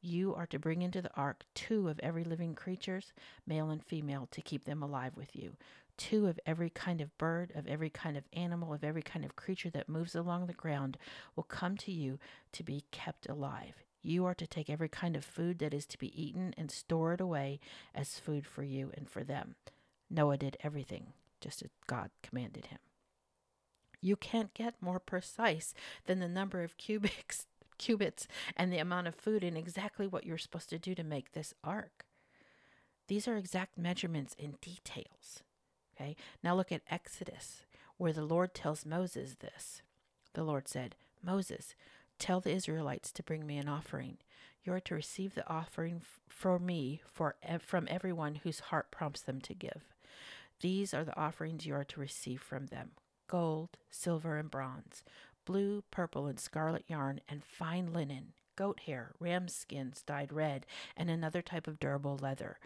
You 0.00 0.34
are 0.34 0.46
to 0.46 0.58
bring 0.58 0.82
into 0.82 1.02
the 1.02 1.14
ark 1.14 1.44
two 1.54 1.88
of 1.88 2.00
every 2.00 2.24
living 2.24 2.54
creatures, 2.54 3.12
male 3.46 3.70
and 3.70 3.84
female, 3.84 4.28
to 4.32 4.40
keep 4.40 4.64
them 4.64 4.82
alive 4.82 5.12
with 5.16 5.36
you. 5.36 5.56
Two 6.00 6.28
of 6.28 6.40
every 6.46 6.70
kind 6.70 7.02
of 7.02 7.16
bird, 7.18 7.52
of 7.54 7.66
every 7.66 7.90
kind 7.90 8.16
of 8.16 8.24
animal, 8.32 8.72
of 8.72 8.82
every 8.82 9.02
kind 9.02 9.22
of 9.22 9.36
creature 9.36 9.68
that 9.68 9.86
moves 9.86 10.14
along 10.14 10.46
the 10.46 10.54
ground 10.54 10.96
will 11.36 11.42
come 11.42 11.76
to 11.76 11.92
you 11.92 12.18
to 12.52 12.62
be 12.62 12.84
kept 12.90 13.28
alive. 13.28 13.74
You 14.00 14.24
are 14.24 14.34
to 14.34 14.46
take 14.46 14.70
every 14.70 14.88
kind 14.88 15.14
of 15.14 15.26
food 15.26 15.58
that 15.58 15.74
is 15.74 15.84
to 15.84 15.98
be 15.98 16.10
eaten 16.20 16.54
and 16.56 16.70
store 16.70 17.12
it 17.12 17.20
away 17.20 17.60
as 17.94 18.18
food 18.18 18.46
for 18.46 18.62
you 18.62 18.90
and 18.96 19.10
for 19.10 19.22
them. 19.22 19.56
Noah 20.08 20.38
did 20.38 20.56
everything 20.64 21.12
just 21.38 21.60
as 21.60 21.68
God 21.86 22.08
commanded 22.22 22.66
him. 22.66 22.78
You 24.00 24.16
can't 24.16 24.54
get 24.54 24.80
more 24.80 25.00
precise 25.00 25.74
than 26.06 26.18
the 26.18 26.28
number 26.28 26.62
of 26.62 26.78
cubics, 26.78 27.44
cubits 27.78 28.26
and 28.56 28.72
the 28.72 28.78
amount 28.78 29.06
of 29.06 29.14
food 29.14 29.44
and 29.44 29.58
exactly 29.58 30.06
what 30.06 30.24
you're 30.24 30.38
supposed 30.38 30.70
to 30.70 30.78
do 30.78 30.94
to 30.94 31.04
make 31.04 31.32
this 31.32 31.52
ark. 31.62 32.06
These 33.06 33.28
are 33.28 33.36
exact 33.36 33.76
measurements 33.76 34.34
in 34.38 34.54
details. 34.62 35.42
Okay, 36.00 36.16
now 36.42 36.54
look 36.54 36.72
at 36.72 36.82
Exodus, 36.90 37.64
where 37.98 38.12
the 38.12 38.24
Lord 38.24 38.54
tells 38.54 38.86
Moses 38.86 39.36
this. 39.40 39.82
The 40.32 40.44
Lord 40.44 40.66
said, 40.66 40.94
Moses, 41.22 41.74
tell 42.18 42.40
the 42.40 42.52
Israelites 42.52 43.12
to 43.12 43.22
bring 43.22 43.46
me 43.46 43.58
an 43.58 43.68
offering. 43.68 44.16
You 44.64 44.72
are 44.72 44.80
to 44.80 44.94
receive 44.94 45.34
the 45.34 45.46
offering 45.48 46.00
for 46.26 46.58
me 46.58 47.02
for 47.10 47.36
from 47.60 47.86
everyone 47.90 48.36
whose 48.36 48.60
heart 48.60 48.90
prompts 48.90 49.20
them 49.20 49.40
to 49.42 49.54
give. 49.54 49.94
These 50.60 50.94
are 50.94 51.04
the 51.04 51.18
offerings 51.18 51.66
you 51.66 51.74
are 51.74 51.84
to 51.84 52.00
receive 52.00 52.40
from 52.40 52.66
them 52.66 52.92
gold, 53.28 53.76
silver, 53.90 54.38
and 54.38 54.50
bronze, 54.50 55.04
blue, 55.44 55.84
purple, 55.90 56.26
and 56.26 56.40
scarlet 56.40 56.84
yarn, 56.88 57.20
and 57.28 57.44
fine 57.44 57.92
linen, 57.92 58.32
goat 58.56 58.80
hair, 58.80 59.12
ram 59.20 59.48
skins 59.48 60.02
dyed 60.02 60.32
red, 60.32 60.66
and 60.96 61.10
another 61.10 61.42
type 61.42 61.68
of 61.68 61.78
durable 61.78 62.18
leather, 62.20 62.58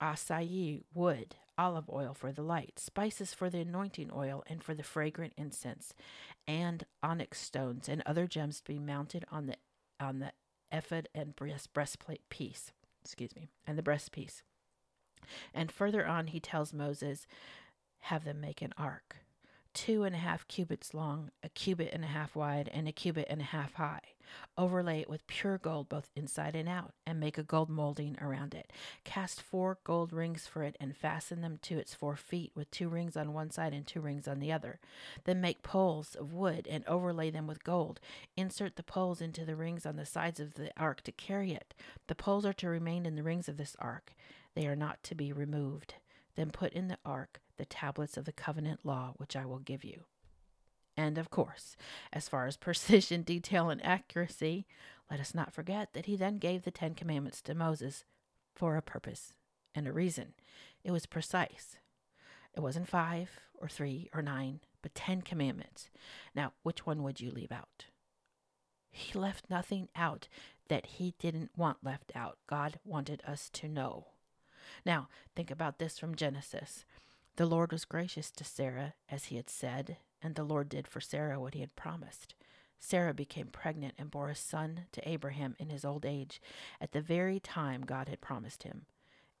acai, 0.00 0.82
wood, 0.94 1.36
olive 1.58 1.88
oil 1.90 2.14
for 2.14 2.32
the 2.32 2.42
light, 2.42 2.78
spices 2.78 3.32
for 3.34 3.50
the 3.50 3.60
anointing 3.60 4.10
oil 4.14 4.44
and 4.46 4.62
for 4.62 4.74
the 4.74 4.82
fragrant 4.82 5.32
incense, 5.36 5.94
and 6.46 6.84
onyx 7.02 7.40
stones 7.40 7.88
and 7.88 8.02
other 8.04 8.26
gems 8.26 8.60
to 8.60 8.72
be 8.72 8.78
mounted 8.78 9.24
on 9.30 9.46
the 9.46 9.56
on 9.98 10.18
the 10.18 10.32
ephod 10.70 11.08
and 11.14 11.34
breast, 11.34 11.72
breastplate 11.72 12.28
piece. 12.28 12.72
Excuse 13.04 13.34
me, 13.34 13.48
and 13.66 13.78
the 13.78 13.82
breastpiece. 13.82 14.42
And 15.54 15.72
further 15.72 16.06
on, 16.06 16.28
he 16.28 16.40
tells 16.40 16.72
Moses, 16.72 17.26
have 18.00 18.24
them 18.24 18.40
make 18.40 18.62
an 18.62 18.74
ark 18.76 19.16
two 19.76 20.04
and 20.04 20.14
a 20.14 20.18
half 20.18 20.48
cubits 20.48 20.94
long, 20.94 21.30
a 21.42 21.50
cubit 21.50 21.90
and 21.92 22.02
a 22.02 22.08
half 22.08 22.34
wide, 22.34 22.70
and 22.72 22.88
a 22.88 22.92
cubit 22.92 23.26
and 23.28 23.42
a 23.42 23.44
half 23.44 23.74
high. 23.74 24.00
Overlay 24.58 25.00
it 25.00 25.10
with 25.10 25.26
pure 25.26 25.58
gold 25.58 25.88
both 25.88 26.10
inside 26.14 26.54
and 26.54 26.68
out, 26.68 26.94
and 27.06 27.20
make 27.20 27.38
a 27.38 27.42
gold 27.42 27.68
molding 27.68 28.16
around 28.20 28.54
it. 28.54 28.72
Cast 29.04 29.42
four 29.42 29.78
gold 29.84 30.12
rings 30.12 30.46
for 30.46 30.62
it, 30.62 30.76
and 30.80 30.96
fasten 30.96 31.40
them 31.40 31.58
to 31.62 31.78
its 31.78 31.94
four 31.94 32.16
feet, 32.16 32.52
with 32.54 32.70
two 32.70 32.88
rings 32.88 33.16
on 33.16 33.32
one 33.32 33.50
side 33.50 33.72
and 33.72 33.86
two 33.86 34.00
rings 34.00 34.26
on 34.26 34.40
the 34.40 34.52
other. 34.52 34.80
Then 35.24 35.40
make 35.40 35.62
poles 35.62 36.14
of 36.14 36.32
wood, 36.32 36.66
and 36.70 36.84
overlay 36.86 37.30
them 37.30 37.46
with 37.46 37.64
gold. 37.64 38.00
Insert 38.36 38.76
the 38.76 38.82
poles 38.82 39.20
into 39.20 39.44
the 39.44 39.56
rings 39.56 39.86
on 39.86 39.96
the 39.96 40.06
sides 40.06 40.40
of 40.40 40.54
the 40.54 40.70
ark 40.76 41.02
to 41.02 41.12
carry 41.12 41.52
it. 41.52 41.74
The 42.06 42.14
poles 42.14 42.44
are 42.46 42.52
to 42.54 42.68
remain 42.68 43.06
in 43.06 43.14
the 43.14 43.22
rings 43.22 43.48
of 43.48 43.56
this 43.56 43.76
ark, 43.78 44.12
they 44.56 44.66
are 44.66 44.74
not 44.74 45.02
to 45.04 45.14
be 45.14 45.32
removed. 45.32 45.94
Then 46.34 46.50
put 46.50 46.72
in 46.72 46.88
the 46.88 46.98
ark 47.04 47.40
the 47.56 47.64
tablets 47.64 48.16
of 48.16 48.24
the 48.24 48.32
covenant 48.32 48.80
law 48.84 49.12
which 49.16 49.36
I 49.36 49.46
will 49.46 49.58
give 49.58 49.84
you. 49.84 50.04
And 50.96 51.18
of 51.18 51.30
course, 51.30 51.76
as 52.12 52.28
far 52.28 52.46
as 52.46 52.56
precision, 52.56 53.22
detail, 53.22 53.70
and 53.70 53.84
accuracy, 53.84 54.66
let 55.10 55.20
us 55.20 55.34
not 55.34 55.52
forget 55.52 55.92
that 55.92 56.06
he 56.06 56.16
then 56.16 56.38
gave 56.38 56.62
the 56.62 56.70
Ten 56.70 56.94
Commandments 56.94 57.42
to 57.42 57.54
Moses 57.54 58.04
for 58.54 58.76
a 58.76 58.82
purpose 58.82 59.34
and 59.74 59.86
a 59.86 59.92
reason. 59.92 60.32
It 60.82 60.90
was 60.90 61.06
precise. 61.06 61.76
It 62.54 62.60
wasn't 62.60 62.88
five 62.88 63.30
or 63.54 63.68
three 63.68 64.08
or 64.14 64.22
nine, 64.22 64.60
but 64.82 64.94
ten 64.94 65.22
commandments. 65.22 65.90
Now, 66.34 66.52
which 66.62 66.86
one 66.86 67.02
would 67.02 67.20
you 67.20 67.30
leave 67.30 67.52
out? 67.52 67.86
He 68.90 69.18
left 69.18 69.50
nothing 69.50 69.88
out 69.94 70.28
that 70.68 70.86
he 70.86 71.14
didn't 71.18 71.50
want 71.56 71.84
left 71.84 72.12
out. 72.14 72.38
God 72.46 72.80
wanted 72.84 73.22
us 73.26 73.50
to 73.50 73.68
know. 73.68 74.06
Now, 74.84 75.08
think 75.34 75.50
about 75.50 75.78
this 75.78 75.98
from 75.98 76.14
Genesis. 76.14 76.84
The 77.36 77.46
Lord 77.46 77.72
was 77.72 77.84
gracious 77.84 78.30
to 78.32 78.44
Sarah, 78.44 78.94
as 79.10 79.26
he 79.26 79.36
had 79.36 79.50
said, 79.50 79.98
and 80.22 80.34
the 80.34 80.44
Lord 80.44 80.68
did 80.68 80.86
for 80.88 81.00
Sarah 81.00 81.40
what 81.40 81.54
he 81.54 81.60
had 81.60 81.76
promised. 81.76 82.34
Sarah 82.78 83.14
became 83.14 83.46
pregnant 83.46 83.94
and 83.98 84.10
bore 84.10 84.28
a 84.28 84.34
son 84.34 84.86
to 84.92 85.08
Abraham 85.08 85.56
in 85.58 85.70
his 85.70 85.84
old 85.84 86.04
age, 86.04 86.40
at 86.80 86.92
the 86.92 87.00
very 87.00 87.40
time 87.40 87.82
God 87.82 88.08
had 88.08 88.20
promised 88.20 88.64
him. 88.64 88.86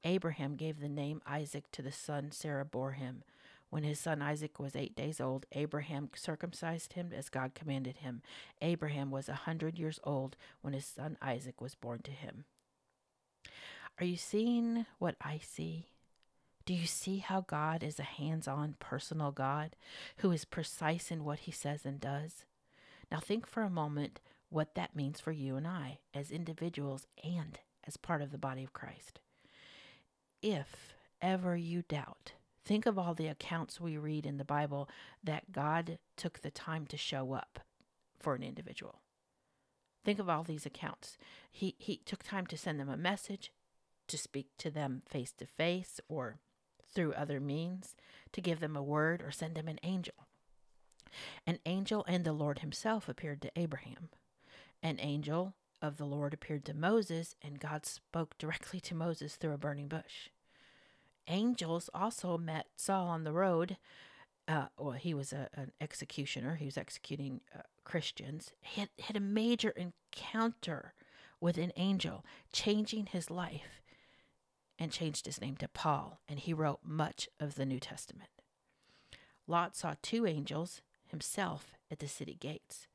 Abraham 0.04 0.56
gave 0.56 0.80
the 0.80 0.88
name 0.88 1.20
Isaac 1.26 1.70
to 1.72 1.82
the 1.82 1.92
son 1.92 2.30
Sarah 2.30 2.64
bore 2.64 2.92
him. 2.92 3.24
When 3.70 3.82
his 3.82 3.98
son 3.98 4.22
Isaac 4.22 4.60
was 4.60 4.76
eight 4.76 4.94
days 4.94 5.20
old, 5.20 5.44
Abraham 5.52 6.10
circumcised 6.14 6.92
him 6.92 7.12
as 7.12 7.28
God 7.28 7.54
commanded 7.54 7.98
him. 7.98 8.22
Abraham 8.62 9.10
was 9.10 9.28
a 9.28 9.34
hundred 9.34 9.78
years 9.78 9.98
old 10.04 10.36
when 10.62 10.72
his 10.72 10.86
son 10.86 11.18
Isaac 11.20 11.60
was 11.60 11.74
born 11.74 12.00
to 12.04 12.12
him. 12.12 12.44
Are 13.98 14.04
you 14.04 14.16
seeing 14.16 14.86
what 14.98 15.16
I 15.20 15.38
see? 15.38 15.88
Do 16.66 16.74
you 16.74 16.86
see 16.86 17.18
how 17.18 17.42
God 17.42 17.84
is 17.84 18.00
a 18.00 18.02
hands 18.02 18.48
on, 18.48 18.74
personal 18.80 19.30
God 19.30 19.76
who 20.18 20.32
is 20.32 20.44
precise 20.44 21.12
in 21.12 21.24
what 21.24 21.40
he 21.40 21.52
says 21.52 21.86
and 21.86 22.00
does? 22.00 22.44
Now, 23.10 23.20
think 23.20 23.46
for 23.46 23.62
a 23.62 23.70
moment 23.70 24.18
what 24.48 24.74
that 24.74 24.96
means 24.96 25.20
for 25.20 25.30
you 25.30 25.54
and 25.54 25.66
I 25.66 26.00
as 26.12 26.32
individuals 26.32 27.06
and 27.22 27.60
as 27.86 27.96
part 27.96 28.20
of 28.20 28.32
the 28.32 28.38
body 28.38 28.64
of 28.64 28.72
Christ. 28.72 29.20
If 30.42 30.94
ever 31.22 31.56
you 31.56 31.82
doubt, 31.82 32.32
think 32.64 32.84
of 32.84 32.98
all 32.98 33.14
the 33.14 33.28
accounts 33.28 33.80
we 33.80 33.96
read 33.96 34.26
in 34.26 34.36
the 34.36 34.44
Bible 34.44 34.88
that 35.22 35.52
God 35.52 35.98
took 36.16 36.40
the 36.40 36.50
time 36.50 36.84
to 36.86 36.96
show 36.96 37.32
up 37.32 37.60
for 38.18 38.34
an 38.34 38.42
individual. 38.42 39.00
Think 40.04 40.18
of 40.18 40.28
all 40.28 40.42
these 40.42 40.66
accounts. 40.66 41.16
He 41.50 41.76
he 41.78 41.98
took 41.98 42.24
time 42.24 42.46
to 42.48 42.56
send 42.56 42.80
them 42.80 42.88
a 42.88 42.96
message, 42.96 43.52
to 44.08 44.18
speak 44.18 44.48
to 44.58 44.70
them 44.70 45.02
face 45.06 45.32
to 45.32 45.46
face 45.46 46.00
or 46.08 46.38
through 46.94 47.12
other 47.12 47.40
means, 47.40 47.94
to 48.32 48.40
give 48.40 48.60
them 48.60 48.76
a 48.76 48.82
word 48.82 49.22
or 49.22 49.30
send 49.30 49.54
them 49.54 49.68
an 49.68 49.80
angel. 49.82 50.14
An 51.46 51.58
angel 51.64 52.04
and 52.08 52.24
the 52.24 52.32
Lord 52.32 52.60
himself 52.60 53.08
appeared 53.08 53.40
to 53.42 53.52
Abraham. 53.56 54.10
An 54.82 54.98
angel 55.00 55.54
of 55.82 55.96
the 55.96 56.04
Lord 56.04 56.34
appeared 56.34 56.64
to 56.66 56.74
Moses, 56.74 57.34
and 57.42 57.60
God 57.60 57.86
spoke 57.86 58.36
directly 58.38 58.80
to 58.80 58.94
Moses 58.94 59.36
through 59.36 59.52
a 59.52 59.58
burning 59.58 59.88
bush. 59.88 60.30
Angels 61.28 61.90
also 61.94 62.38
met 62.38 62.66
Saul 62.76 63.08
on 63.08 63.24
the 63.24 63.32
road. 63.32 63.76
Uh, 64.46 64.66
well, 64.78 64.92
he 64.92 65.12
was 65.12 65.32
a, 65.32 65.48
an 65.54 65.72
executioner. 65.80 66.56
He 66.56 66.66
was 66.66 66.78
executing 66.78 67.40
uh, 67.54 67.62
Christians. 67.84 68.52
He 68.60 68.80
had, 68.80 68.90
had 69.00 69.16
a 69.16 69.20
major 69.20 69.70
encounter 69.70 70.94
with 71.40 71.58
an 71.58 71.72
angel, 71.76 72.24
changing 72.52 73.06
his 73.06 73.30
life, 73.30 73.82
and 74.78 74.92
changed 74.92 75.26
his 75.26 75.40
name 75.40 75.56
to 75.56 75.68
Paul. 75.68 76.20
And 76.28 76.38
he 76.38 76.52
wrote 76.52 76.80
much 76.84 77.28
of 77.40 77.54
the 77.54 77.66
New 77.66 77.80
Testament. 77.80 78.30
Lot 79.46 79.76
saw 79.76 79.94
two 80.02 80.26
angels 80.26 80.82
himself 81.06 81.74
at 81.90 82.00
the 82.00 82.08
city 82.08 82.36
gates. 82.38 82.86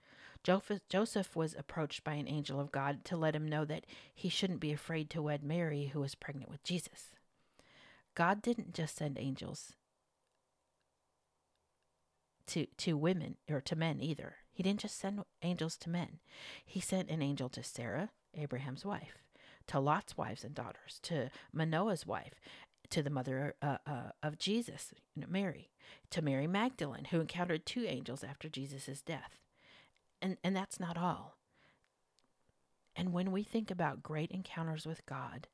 Joseph 0.44 1.36
was 1.36 1.56
approached 1.58 2.04
by 2.04 2.14
an 2.14 2.28
angel 2.28 2.60
of 2.60 2.72
God 2.72 3.06
to 3.06 3.16
let 3.16 3.36
him 3.36 3.48
know 3.48 3.64
that 3.66 3.86
he 4.14 4.28
shouldn't 4.28 4.60
be 4.60 4.72
afraid 4.72 5.10
to 5.12 5.22
wed 5.22 5.44
Mary, 5.44 5.92
who 5.94 6.00
was 6.00 6.16
pregnant 6.16 6.50
with 6.50 6.64
Jesus. 6.64 7.12
God 8.16 8.42
didn't 8.42 8.74
just 8.74 8.98
send 8.98 9.20
angels 9.20 9.74
to 12.48 12.66
to 12.78 12.98
women 12.98 13.38
or 13.50 13.62
to 13.62 13.76
men 13.76 14.02
either. 14.02 14.38
He 14.52 14.64
didn't 14.64 14.82
just 14.82 15.00
send 15.00 15.22
angels 15.44 15.78
to 15.78 15.90
men. 15.90 16.20
He 16.66 16.82
sent 16.82 17.10
an 17.10 17.22
angel 17.22 17.48
to 17.50 17.64
Sarah, 17.64 18.10
Abraham's 18.36 18.84
wife, 18.84 19.20
to 19.72 19.80
Lot's 19.80 20.18
wives 20.18 20.44
and 20.44 20.54
daughters, 20.54 21.00
to 21.04 21.30
Manoah's 21.54 22.06
wife, 22.06 22.42
to 22.90 23.02
the 23.02 23.10
mother 23.10 23.56
uh, 23.62 23.78
uh, 23.88 24.12
of 24.22 24.38
Jesus, 24.38 24.94
Mary, 25.16 25.70
to 26.10 26.22
Mary 26.22 26.46
Magdalene, 26.46 27.06
who 27.06 27.22
encountered 27.22 27.66
two 27.66 27.86
angels 27.88 28.22
after 28.22 28.50
Jesus' 28.50 29.02
death. 29.02 29.40
And, 30.22 30.36
and 30.44 30.54
that's 30.54 30.78
not 30.78 30.98
all. 30.98 31.38
And 32.98 33.14
when 33.14 33.32
we 33.32 33.44
think 33.44 33.72
about 33.72 34.04
great 34.04 34.30
encounters 34.32 34.86
with 34.86 35.06
God, 35.06 35.48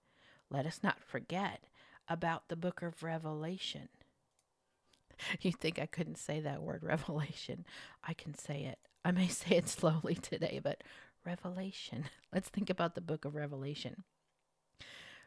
let 0.49 0.65
us 0.65 0.79
not 0.81 0.99
forget 0.99 1.65
about 2.09 2.47
the 2.47 2.55
book 2.55 2.81
of 2.81 3.03
Revelation. 3.03 3.89
You 5.41 5.51
think 5.51 5.79
I 5.79 5.87
couldn't 5.87 6.19
say 6.19 6.39
that 6.41 6.61
word, 6.61 6.83
revelation? 6.83 7.65
I 8.07 8.13
can 8.13 8.35
say 8.35 8.65
it. 8.65 8.77
I 9.03 9.09
may 9.11 9.27
say 9.29 9.55
it 9.55 9.67
slowly 9.67 10.13
today, 10.13 10.59
but 10.63 10.83
revelation. 11.27 12.05
Let's 12.33 12.49
think 12.49 12.69
about 12.69 12.95
the 12.95 13.01
book 13.01 13.25
of 13.25 13.35
Revelation. 13.35 14.03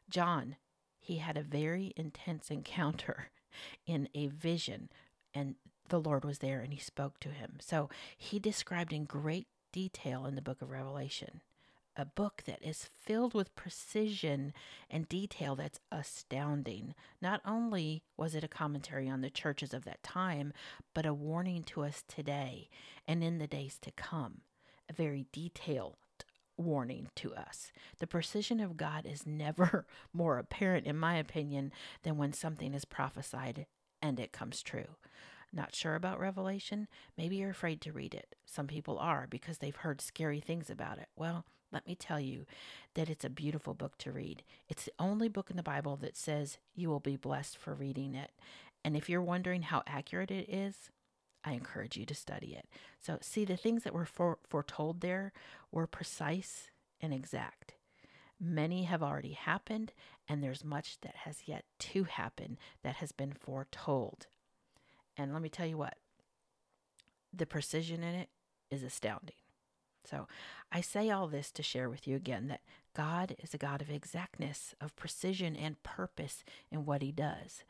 John, 0.09 0.57
he 0.99 1.19
had 1.19 1.37
a 1.37 1.43
very 1.43 1.93
intense 1.97 2.51
encounter 2.51 3.31
in 3.87 4.09
a 4.15 4.27
vision, 4.27 4.89
and 5.33 5.55
the 5.89 6.01
Lord 6.01 6.25
was 6.25 6.39
there 6.39 6.61
and 6.61 6.73
he 6.73 6.81
spoke 6.81 7.21
to 7.21 7.29
him. 7.29 7.59
So 7.61 7.91
he 8.17 8.39
described 8.39 8.93
in 8.93 9.05
great 9.05 9.49
detail 9.73 10.25
in 10.25 10.35
the 10.35 10.43
book 10.43 10.63
of 10.63 10.71
Revelation 10.71 11.43
a 11.97 12.05
book 12.05 12.43
that 12.47 12.63
is 12.63 12.89
filled 12.99 13.35
with 13.35 13.55
precision 13.55 14.55
and 14.89 15.09
detail 15.09 15.55
that's 15.55 15.81
astounding. 15.93 16.95
Not 17.21 17.43
only 17.45 18.03
was 18.17 18.35
it 18.35 18.45
a 18.45 18.49
commentary 18.49 19.09
on 19.09 19.21
the 19.21 19.29
churches 19.29 19.75
of 19.75 19.85
that 19.85 20.03
time, 20.03 20.53
but 20.95 21.05
a 21.05 21.13
warning 21.13 21.63
to 21.65 21.83
us 21.83 22.03
today 22.09 22.71
and 23.07 23.23
in 23.23 23.39
the 23.39 23.47
days 23.47 23.79
to 23.83 23.91
come. 23.91 24.41
A 24.91 24.93
very 24.93 25.27
detailed 25.33 25.95
warning 26.57 27.09
to 27.17 27.33
us. 27.35 27.73
The 28.01 28.09
precision 28.09 28.59
of 28.59 28.77
God 28.77 29.07
is 29.07 29.25
never 29.25 29.87
more 30.13 30.39
apparent, 30.39 30.87
in 30.87 30.99
my 30.99 31.17
opinion, 31.17 31.73
than 32.03 32.19
when 32.19 32.33
something 32.33 32.75
is 32.75 32.85
prophesied 32.85 33.67
and 34.03 34.19
it 34.19 34.33
comes 34.33 34.63
true. 34.63 34.97
Not 35.53 35.75
sure 35.75 35.95
about 35.95 36.21
Revelation? 36.21 36.89
Maybe 37.17 37.37
you're 37.37 37.51
afraid 37.51 37.81
to 37.83 37.93
read 37.93 38.15
it. 38.15 38.35
Some 38.45 38.67
people 38.67 38.99
are 38.99 39.27
because 39.31 39.59
they've 39.59 39.75
heard 39.75 40.01
scary 40.01 40.41
things 40.41 40.71
about 40.71 40.99
it. 40.99 41.09
Well, 41.17 41.45
let 41.73 41.87
me 41.87 41.95
tell 41.95 42.21
you 42.21 42.47
that 42.95 43.09
it's 43.09 43.25
a 43.25 43.31
beautiful 43.31 43.75
book 43.75 43.97
to 43.99 44.13
read. 44.13 44.43
It's 44.69 44.85
the 44.85 44.93
only 44.99 45.29
book 45.29 45.51
in 45.51 45.57
the 45.57 45.63
Bible 45.63 45.97
that 45.99 46.17
says 46.17 46.59
you 46.75 46.89
will 46.89 47.01
be 47.01 47.17
blessed 47.17 47.57
for 47.57 47.75
reading 47.75 48.15
it. 48.15 48.33
And 48.85 48.97
if 48.97 49.09
you're 49.09 49.23
wondering 49.23 49.63
how 49.63 49.83
accurate 49.87 50.31
it 50.31 50.53
is, 50.53 50.91
I 51.45 51.53
encourage 51.53 51.97
you 51.97 52.05
to 52.07 52.15
study 52.15 52.55
it. 52.55 52.67
So, 53.01 53.19
see, 53.21 53.45
the 53.45 53.57
things 53.57 53.83
that 53.85 53.95
were 53.95 54.07
for, 54.07 54.39
foretold 54.49 55.01
there 55.01 55.33
were 55.73 55.87
precise 55.87 56.71
and 57.01 57.15
exact. 57.15 57.75
Many 58.39 58.85
have 58.85 59.03
already 59.03 59.33
happened, 59.33 59.93
and 60.29 60.43
there's 60.43 60.65
much 60.65 61.01
that 61.03 61.15
has 61.25 61.43
yet 61.47 61.65
to 61.79 62.05
happen 62.05 62.59
that 62.83 62.97
has 62.97 63.13
been 63.13 63.33
foretold. 63.33 64.27
And 65.17 65.33
let 65.33 65.43
me 65.43 65.49
tell 65.49 65.67
you 65.67 65.77
what, 65.77 65.97
the 67.33 67.47
precision 67.47 68.03
in 68.03 68.15
it 68.15 68.29
is 68.71 68.83
astounding. 68.83 69.37
So 70.05 70.27
I 70.73 70.81
say 70.81 71.11
all 71.11 71.29
this 71.29 71.51
to 71.53 71.63
share 71.63 71.91
with 71.91 72.09
you 72.09 72.17
again 72.17 72.49
that 72.49 72.63
God 72.95 73.37
is 73.39 73.53
a 73.53 73.59
God 73.59 73.83
of 73.83 73.91
exactness, 73.91 74.75
of 74.81 74.97
precision, 74.97 75.55
and 75.55 75.83
purpose 75.83 76.43
in 76.71 76.87
what 76.87 77.03
He 77.03 77.13
does. 77.13 77.65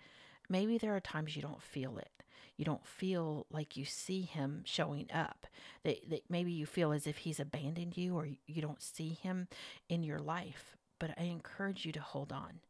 Maybe 0.49 0.79
there 0.79 0.95
are 0.95 1.01
times 1.01 1.37
you 1.37 1.43
don't 1.43 1.63
feel 1.63 1.99
it. 1.99 2.20
You 2.61 2.67
don't 2.67 2.87
feel 2.87 3.47
like 3.51 3.79
you 3.79 3.87
see 3.87 4.21
Him 4.21 4.65
showing 4.67 5.07
up. 5.15 5.47
That, 5.83 6.11
that 6.11 6.25
maybe 6.29 6.53
you 6.53 6.67
feel 6.67 6.93
as 6.93 7.07
if 7.07 7.17
He's 7.17 7.41
abandoned 7.41 7.97
you 7.97 8.15
or 8.15 8.29
you 8.47 8.61
don't 8.61 8.83
see 8.83 9.17
Him 9.23 9.49
in 9.89 10.03
your 10.03 10.19
life. 10.19 10.77
But 10.99 11.13
I 11.19 11.23
encourage 11.23 11.87
you 11.87 11.93
to 11.93 12.03
hold 12.03 12.31
on. 12.31 12.61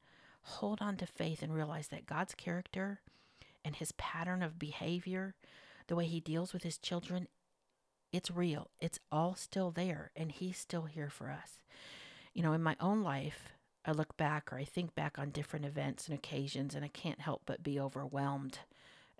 Hold 0.42 0.80
on 0.80 0.96
to 0.98 1.06
faith 1.06 1.42
and 1.42 1.52
realize 1.52 1.88
that 1.88 2.06
God's 2.06 2.36
character 2.36 3.00
and 3.64 3.74
His 3.74 3.90
pattern 3.90 4.44
of 4.44 4.60
behavior, 4.60 5.34
the 5.88 5.96
way 5.96 6.06
He 6.06 6.20
deals 6.20 6.52
with 6.52 6.62
His 6.62 6.78
children, 6.78 7.26
it's 8.12 8.30
real. 8.30 8.70
It's 8.78 9.00
all 9.10 9.34
still 9.34 9.72
there, 9.72 10.12
and 10.14 10.30
He's 10.30 10.56
still 10.56 10.84
here 10.84 11.10
for 11.10 11.30
us. 11.30 11.58
You 12.32 12.44
know, 12.44 12.52
in 12.52 12.62
my 12.62 12.76
own 12.80 13.02
life, 13.02 13.48
I 13.84 13.90
look 13.90 14.16
back 14.16 14.52
or 14.52 14.56
I 14.56 14.64
think 14.64 14.94
back 14.94 15.18
on 15.18 15.30
different 15.30 15.64
events 15.64 16.06
and 16.06 16.16
occasions, 16.16 16.76
and 16.76 16.84
I 16.84 16.88
can't 16.88 17.20
help 17.20 17.42
but 17.44 17.64
be 17.64 17.80
overwhelmed 17.80 18.60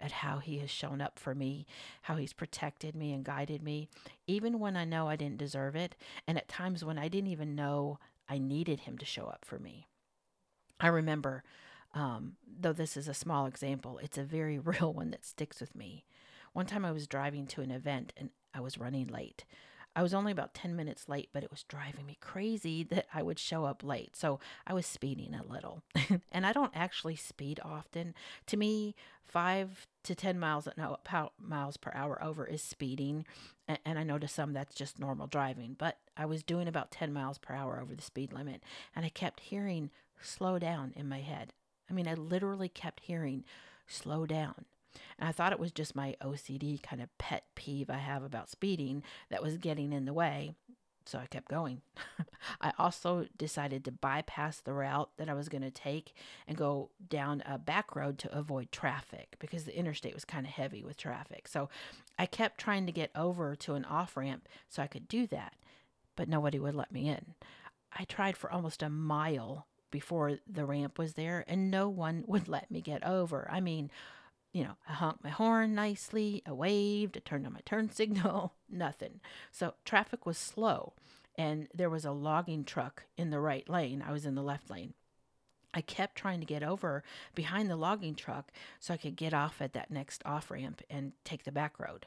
at 0.01 0.13
how 0.13 0.39
He 0.39 0.59
has 0.59 0.71
shown 0.71 1.01
up 1.01 1.19
for 1.19 1.35
me, 1.35 1.67
how 2.03 2.17
He's 2.17 2.33
protected 2.33 2.95
me 2.95 3.13
and 3.13 3.25
guided 3.25 3.63
me, 3.63 3.89
even 4.27 4.59
when 4.59 4.77
I 4.77 4.85
know 4.85 5.09
I 5.09 5.17
didn't 5.17 5.39
deserve 5.39 5.77
it, 5.77 5.95
and 6.27 6.39
at 6.39 6.49
times 6.49 6.85
when 6.85 6.99
I 6.99 7.09
didn't 7.09 7.31
even 7.31 7.55
know 7.55 7.99
I 8.29 8.39
needed 8.39 8.81
Him 8.81 8.99
to 8.99 9.05
show 9.05 9.27
up 9.27 9.45
for 9.45 9.59
me. 9.59 9.87
I 10.81 10.89
remember, 10.89 11.45
um, 11.95 12.37
though 12.61 12.73
this 12.73 12.97
is 12.97 13.09
a 13.09 13.15
small 13.15 13.47
example, 13.47 13.99
it's 13.99 14.19
a 14.19 14.25
very 14.25 14.59
real 14.59 14.93
one 14.93 15.11
that 15.11 15.25
sticks 15.25 15.61
with 15.61 15.75
me. 15.75 16.05
One 16.53 16.67
time 16.67 16.85
I 16.85 16.93
was 16.93 17.07
driving 17.07 17.47
to 17.49 17.61
an 17.61 17.71
event 17.71 18.13
and 18.17 18.31
I 18.55 18.61
was 18.61 18.79
running 18.79 19.07
late. 19.07 19.45
I 19.97 20.03
was 20.03 20.15
only 20.15 20.31
about 20.31 20.55
10 20.55 20.77
minutes 20.77 21.09
late, 21.09 21.31
but 21.33 21.43
it 21.43 21.51
was 21.51 21.65
driving 21.65 22.07
me 22.07 22.17
crazy 22.21 22.85
that 22.85 23.07
I 23.13 23.23
would 23.23 23.39
show 23.39 23.65
up 23.65 23.83
late. 23.83 24.17
So 24.17 24.39
I 24.67 24.73
was 24.73 24.87
speeding 24.87 25.35
a 25.35 25.53
little. 25.53 25.83
and 26.33 26.47
I 26.47 26.53
don't 26.53 26.73
actually 26.75 27.17
speed 27.17 27.59
often. 27.65 28.15
To 28.47 28.57
me, 28.57 28.95
5 29.25 29.87
to 30.05 30.15
10 30.15 30.39
miles 30.39 30.69
no, 30.77 30.99
miles 31.39 31.77
per 31.77 31.91
hour 31.95 32.23
over 32.23 32.47
is 32.47 32.63
speeding. 32.63 33.27
And 33.85 33.99
I 33.99 34.05
know 34.05 34.19
to 34.19 34.29
some 34.29 34.53
that's 34.53 34.75
just 34.75 34.99
normal 34.99 35.27
driving, 35.27 35.77
but 35.79 35.99
I 36.17 36.27
was 36.27 36.43
doing 36.43 36.69
about 36.69 36.91
10 36.91 37.13
miles 37.13 37.39
per 37.39 37.55
hour 37.55 37.81
over 37.81 37.95
the 37.95 38.03
speed 38.03 38.33
limit. 38.33 38.63
And 38.95 39.05
I 39.05 39.09
kept 39.09 39.41
hearing 39.41 39.91
slow 40.21 40.59
down 40.59 40.93
in 40.97 41.09
my 41.09 41.21
head. 41.21 41.53
I 41.89 41.93
mean, 41.93 42.07
I 42.07 42.15
literally 42.15 42.69
kept 42.69 43.01
hearing 43.01 43.45
slow 43.87 44.25
down, 44.25 44.67
and 45.19 45.29
I 45.29 45.33
thought 45.33 45.53
it 45.53 45.61
was 45.61 45.73
just 45.73 45.95
my 45.95 46.17
OCD 46.23 46.83
kind 46.83 47.03
of 47.03 47.17
pet 47.19 47.45
peeve 47.55 47.91
I 47.91 47.99
have 47.99 48.23
about 48.23 48.51
speeding 48.51 49.03
that 49.31 49.43
was 49.43 49.59
getting 49.59 49.93
in 49.93 50.05
the 50.05 50.13
way. 50.13 50.55
So 51.07 51.19
I 51.19 51.27
kept 51.27 51.49
going. 51.49 51.81
I 52.61 52.73
also 52.79 53.27
decided 53.37 53.85
to 53.85 53.93
bypass 53.93 54.61
the 54.61 54.73
route 54.73 55.11
that 55.17 55.29
I 55.29 55.35
was 55.35 55.49
going 55.49 55.63
to 55.63 55.71
take 55.71 56.15
and 56.47 56.57
go 56.57 56.91
down 57.09 57.43
a 57.47 57.59
back 57.59 57.97
road 57.97 58.19
to 58.19 58.37
avoid 58.37 58.71
traffic 58.71 59.37
because 59.41 59.65
the 59.65 59.77
interstate 59.77 60.15
was 60.15 60.25
kind 60.25 60.47
of 60.47 60.53
heavy 60.53 60.85
with 60.85 60.97
traffic. 60.97 61.49
So 61.49 61.69
I 62.19 62.27
kept 62.27 62.61
trying 62.61 62.87
to 62.87 62.93
get 62.93 63.11
over 63.17 63.57
to 63.57 63.75
an 63.75 63.85
off 63.87 64.17
ramp 64.17 64.49
so 64.69 64.83
I 64.83 64.87
could 64.87 65.09
do 65.09 65.27
that, 65.29 65.55
but 66.17 66.29
nobody 66.29 66.59
would 66.59 66.77
let 66.77 66.93
me 66.93 67.09
in. 67.09 67.35
I 67.99 68.05
tried 68.05 68.37
for 68.37 68.53
almost 68.53 68.83
a 68.83 68.91
mile 68.91 69.67
before 69.91 70.39
the 70.47 70.65
ramp 70.65 70.99
was 70.99 71.15
there, 71.15 71.45
and 71.49 71.71
no 71.71 71.89
one 71.89 72.25
would 72.27 72.49
let 72.49 72.71
me 72.71 72.81
get 72.81 73.05
over. 73.05 73.49
I 73.51 73.61
mean, 73.61 73.91
you 74.53 74.65
know, 74.65 74.77
I 74.89 74.93
honked 74.93 75.23
my 75.23 75.31
horn 75.31 75.75
nicely, 75.75 76.43
I 76.47 76.53
waved, 76.53 77.17
I 77.17 77.21
turned 77.21 77.47
on 77.47 77.53
my 77.53 77.61
turn 77.65 77.91
signal, 77.93 78.55
nothing. 78.69 79.21
So 79.51 79.75
traffic 79.85 80.27
was 80.27 80.39
slow, 80.39 80.95
and 81.37 81.69
there 81.73 81.91
was 81.91 82.05
a 82.05 82.13
logging 82.13 82.65
truck 82.65 83.05
in 83.17 83.31
the 83.31 83.41
right 83.41 83.69
lane. 83.69 84.05
I 84.07 84.13
was 84.13 84.27
in 84.27 84.35
the 84.35 84.43
left 84.43 84.71
lane. 84.71 84.95
I 85.73 85.81
kept 85.81 86.17
trying 86.17 86.41
to 86.41 86.47
get 86.47 86.65
over 86.65 87.05
behind 87.35 87.71
the 87.71 87.77
logging 87.77 88.17
truck 88.17 88.51
so 88.81 88.93
I 88.93 88.97
could 88.97 89.15
get 89.15 89.33
off 89.33 89.63
at 89.63 89.73
that 89.75 89.91
next 89.91 90.21
off 90.27 90.51
ramp 90.51 90.83
and 90.91 91.13
take 91.25 91.45
the 91.45 91.53
back 91.53 91.79
road. 91.79 92.07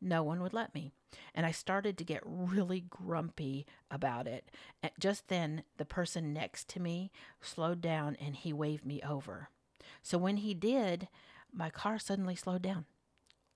No 0.00 0.22
one 0.22 0.40
would 0.42 0.54
let 0.54 0.74
me. 0.74 0.92
And 1.34 1.44
I 1.44 1.52
started 1.52 1.98
to 1.98 2.04
get 2.04 2.22
really 2.24 2.80
grumpy 2.80 3.66
about 3.90 4.26
it. 4.26 4.50
And 4.82 4.92
just 4.98 5.28
then, 5.28 5.62
the 5.76 5.84
person 5.84 6.32
next 6.32 6.68
to 6.70 6.80
me 6.80 7.12
slowed 7.40 7.82
down 7.82 8.16
and 8.16 8.34
he 8.34 8.52
waved 8.52 8.86
me 8.86 9.02
over. 9.06 9.50
So 10.02 10.16
when 10.18 10.38
he 10.38 10.54
did, 10.54 11.08
my 11.52 11.70
car 11.70 11.98
suddenly 11.98 12.34
slowed 12.36 12.62
down. 12.62 12.86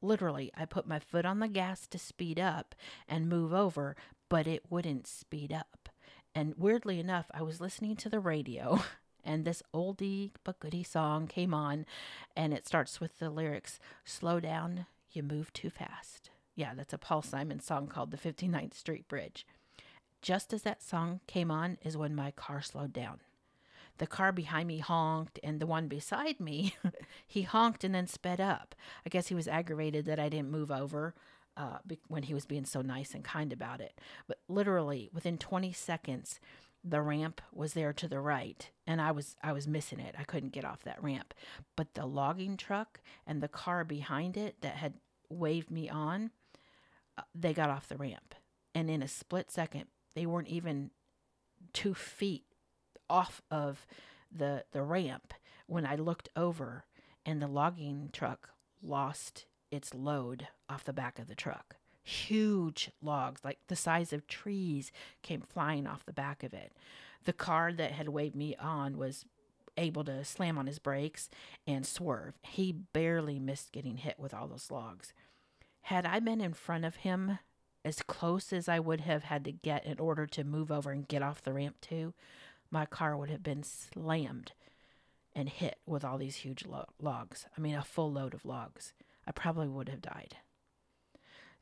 Literally, 0.02 0.50
I 0.56 0.66
put 0.66 0.86
my 0.86 0.98
foot 0.98 1.24
on 1.24 1.40
the 1.40 1.48
gas 1.48 1.86
to 1.88 1.98
speed 1.98 2.38
up 2.38 2.74
and 3.08 3.28
move 3.28 3.52
over, 3.52 3.96
but 4.28 4.46
it 4.46 4.70
wouldn't 4.70 5.06
speed 5.06 5.52
up. 5.52 5.88
And 6.34 6.54
weirdly 6.56 7.00
enough, 7.00 7.26
I 7.32 7.42
was 7.42 7.60
listening 7.60 7.96
to 7.96 8.08
the 8.08 8.20
radio 8.20 8.82
and 9.24 9.44
this 9.44 9.62
oldie 9.74 10.32
but 10.44 10.60
goodie 10.60 10.84
song 10.84 11.26
came 11.26 11.54
on 11.54 11.86
and 12.36 12.52
it 12.52 12.66
starts 12.66 13.00
with 13.00 13.18
the 13.18 13.30
lyrics 13.30 13.80
Slow 14.04 14.38
down, 14.38 14.86
you 15.10 15.22
move 15.22 15.52
too 15.52 15.70
fast. 15.70 16.30
Yeah, 16.54 16.74
that's 16.74 16.92
a 16.92 16.98
Paul 16.98 17.22
Simon 17.22 17.60
song 17.60 17.86
called 17.86 18.10
The 18.10 18.16
59th 18.16 18.74
Street 18.74 19.08
Bridge. 19.08 19.46
Just 20.22 20.52
as 20.52 20.62
that 20.62 20.82
song 20.82 21.20
came 21.26 21.50
on 21.50 21.78
is 21.82 21.96
when 21.96 22.14
my 22.14 22.30
car 22.30 22.62
slowed 22.62 22.92
down. 22.92 23.20
The 23.98 24.06
car 24.06 24.32
behind 24.32 24.68
me 24.68 24.78
honked, 24.78 25.38
and 25.42 25.60
the 25.60 25.66
one 25.66 25.88
beside 25.88 26.40
me, 26.40 26.74
he 27.26 27.42
honked 27.42 27.84
and 27.84 27.94
then 27.94 28.06
sped 28.06 28.40
up. 28.40 28.74
I 29.04 29.08
guess 29.08 29.28
he 29.28 29.34
was 29.34 29.48
aggravated 29.48 30.04
that 30.06 30.20
I 30.20 30.28
didn't 30.28 30.50
move 30.50 30.70
over 30.70 31.14
uh, 31.56 31.78
when 32.08 32.24
he 32.24 32.34
was 32.34 32.44
being 32.44 32.64
so 32.66 32.82
nice 32.82 33.14
and 33.14 33.24
kind 33.24 33.52
about 33.52 33.80
it. 33.80 33.98
But 34.26 34.40
literally, 34.48 35.08
within 35.12 35.38
20 35.38 35.72
seconds, 35.72 36.40
the 36.84 37.02
ramp 37.02 37.40
was 37.52 37.72
there 37.72 37.92
to 37.92 38.06
the 38.06 38.20
right 38.20 38.70
and 38.86 39.00
I 39.00 39.10
was 39.10 39.36
I 39.42 39.52
was 39.52 39.66
missing 39.66 39.98
it. 39.98 40.14
I 40.16 40.22
couldn't 40.22 40.52
get 40.52 40.64
off 40.64 40.84
that 40.84 41.02
ramp. 41.02 41.34
But 41.74 41.94
the 41.94 42.06
logging 42.06 42.56
truck 42.56 43.00
and 43.26 43.42
the 43.42 43.48
car 43.48 43.84
behind 43.84 44.36
it 44.36 44.60
that 44.60 44.76
had 44.76 44.94
waved 45.28 45.70
me 45.70 45.88
on, 45.88 46.30
uh, 47.18 47.22
they 47.34 47.52
got 47.52 47.70
off 47.70 47.88
the 47.88 47.96
ramp. 47.96 48.34
And 48.74 48.88
in 48.88 49.02
a 49.02 49.08
split 49.08 49.50
second, 49.50 49.86
they 50.14 50.26
weren't 50.26 50.48
even 50.48 50.90
2 51.72 51.94
feet 51.94 52.44
off 53.08 53.42
of 53.50 53.86
the 54.34 54.64
the 54.72 54.82
ramp 54.82 55.34
when 55.66 55.86
I 55.86 55.96
looked 55.96 56.28
over 56.36 56.84
and 57.24 57.40
the 57.40 57.48
logging 57.48 58.10
truck 58.12 58.50
lost 58.82 59.46
its 59.70 59.94
load 59.94 60.48
off 60.68 60.84
the 60.84 60.92
back 60.92 61.18
of 61.18 61.26
the 61.26 61.34
truck. 61.34 61.76
Huge 62.02 62.90
logs, 63.02 63.40
like 63.44 63.58
the 63.66 63.74
size 63.74 64.12
of 64.12 64.28
trees, 64.28 64.92
came 65.22 65.40
flying 65.40 65.86
off 65.86 66.06
the 66.06 66.12
back 66.12 66.44
of 66.44 66.54
it. 66.54 66.72
The 67.24 67.32
car 67.32 67.72
that 67.72 67.92
had 67.92 68.08
waved 68.08 68.36
me 68.36 68.54
on 68.56 68.96
was 68.96 69.24
able 69.76 70.04
to 70.04 70.24
slam 70.24 70.56
on 70.56 70.66
his 70.66 70.78
brakes 70.78 71.28
and 71.66 71.84
swerve. 71.84 72.34
He 72.42 72.72
barely 72.72 73.40
missed 73.40 73.72
getting 73.72 73.96
hit 73.96 74.18
with 74.18 74.32
all 74.32 74.46
those 74.46 74.70
logs. 74.70 75.12
Had 75.82 76.06
I 76.06 76.20
been 76.20 76.40
in 76.40 76.52
front 76.52 76.84
of 76.84 76.96
him 76.96 77.38
as 77.84 78.02
close 78.02 78.52
as 78.52 78.68
I 78.68 78.78
would 78.78 79.02
have 79.02 79.24
had 79.24 79.44
to 79.44 79.52
get 79.52 79.84
in 79.84 79.98
order 79.98 80.26
to 80.26 80.44
move 80.44 80.70
over 80.70 80.90
and 80.90 81.06
get 81.06 81.22
off 81.22 81.42
the 81.42 81.52
ramp 81.52 81.80
too, 81.80 82.14
my 82.70 82.86
car 82.86 83.16
would 83.16 83.30
have 83.30 83.42
been 83.42 83.62
slammed 83.62 84.52
and 85.34 85.48
hit 85.48 85.78
with 85.86 86.04
all 86.04 86.18
these 86.18 86.36
huge 86.36 86.64
lo- 86.66 86.86
logs. 87.00 87.46
I 87.56 87.60
mean, 87.60 87.74
a 87.74 87.82
full 87.82 88.10
load 88.10 88.34
of 88.34 88.44
logs. 88.44 88.94
I 89.26 89.32
probably 89.32 89.68
would 89.68 89.88
have 89.88 90.00
died. 90.02 90.36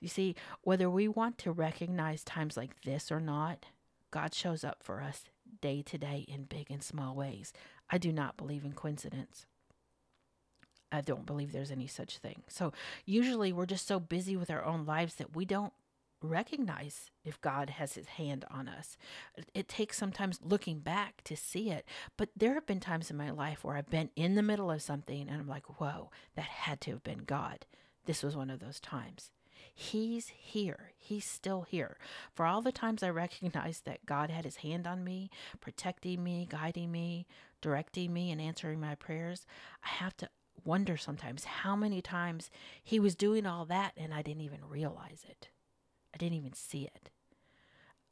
You 0.01 0.09
see, 0.09 0.37
whether 0.62 0.90
we 0.90 1.09
want 1.09 1.38
to 1.38 1.53
recognize 1.53 2.23
times 2.25 2.57
like 2.57 2.83
this 2.83 3.11
or 3.11 3.21
not, 3.21 3.67
God 4.11 4.35
shows 4.35 4.62
up 4.62 4.83
for 4.83 5.01
us 5.01 5.25
day 5.61 5.83
to 5.83 5.99
day 5.99 6.25
in 6.29 6.45
big 6.45 6.71
and 6.71 6.83
small 6.83 7.14
ways. 7.14 7.53
I 7.90 7.99
do 7.99 8.12
not 8.12 8.37
believe 8.37 8.64
in 8.64 8.75
coincidence. 8.75 9.47
I 10.93 11.01
don't 11.01 11.27
believe 11.27 11.51
there's 11.53 11.71
any 11.71 11.87
such 11.87 12.19
thing. 12.19 12.43
So, 12.49 12.73
usually 13.05 13.53
we're 13.53 13.67
just 13.67 13.88
so 13.88 13.99
busy 13.99 14.37
with 14.37 14.51
our 14.51 14.64
own 14.64 14.85
lives 14.87 15.17
that 15.17 15.35
we 15.35 15.45
don't 15.45 15.73
recognize 16.24 17.10
if 17.24 17.40
God 17.40 17.70
has 17.70 17.94
his 17.94 18.06
hand 18.06 18.44
on 18.50 18.68
us. 18.68 18.96
It 19.54 19.68
takes 19.68 19.96
sometimes 19.96 20.40
looking 20.42 20.80
back 20.80 21.22
to 21.24 21.37
see 21.37 21.70
it. 21.70 21.87
But 22.16 22.30
there 22.37 22.54
have 22.54 22.66
been 22.66 22.80
times 22.80 23.10
in 23.10 23.16
my 23.16 23.30
life 23.30 23.64
where 23.64 23.76
I've 23.76 23.90
been 23.90 24.10
in 24.16 24.34
the 24.34 24.42
middle 24.42 24.70
of 24.70 24.82
something 24.82 25.28
and 25.28 25.40
I'm 25.40 25.48
like, 25.48 25.80
whoa, 25.80 26.10
that 26.37 26.44
had 26.44 26.80
to 26.82 26.92
have 26.92 27.02
been 27.02 27.24
God. 27.24 27.66
This 28.06 28.22
was 28.22 28.37
one 28.37 28.50
of 28.50 28.60
those 28.60 28.80
times. 28.80 29.30
He's 29.74 30.28
here. 30.28 30.92
He's 30.96 31.24
still 31.24 31.62
here. 31.62 31.96
For 32.32 32.46
all 32.46 32.62
the 32.62 32.70
times 32.70 33.02
I 33.02 33.10
recognized 33.10 33.84
that 33.84 34.06
God 34.06 34.30
had 34.30 34.44
his 34.44 34.56
hand 34.56 34.87
on 34.87 35.02
me, 35.02 35.30
protecting 35.60 36.22
me, 36.22 36.46
guiding 36.48 36.92
me, 36.92 37.26
directing 37.60 38.12
me, 38.12 38.30
and 38.30 38.40
answering 38.40 38.80
my 38.80 38.94
prayers, 38.94 39.46
I 39.82 39.88
have 39.88 40.16
to 40.18 40.28
wonder 40.64 40.96
sometimes 40.96 41.44
how 41.44 41.74
many 41.74 42.00
times 42.00 42.50
he 42.82 43.00
was 43.00 43.16
doing 43.16 43.46
all 43.46 43.64
that 43.64 43.92
and 43.96 44.14
I 44.14 44.22
didn't 44.22 44.42
even 44.42 44.60
realize 44.68 45.24
it. 45.28 45.48
I 46.14 46.16
didn't 46.16 46.37
even 46.37 46.53
see 46.55 46.85
it. 46.85 47.11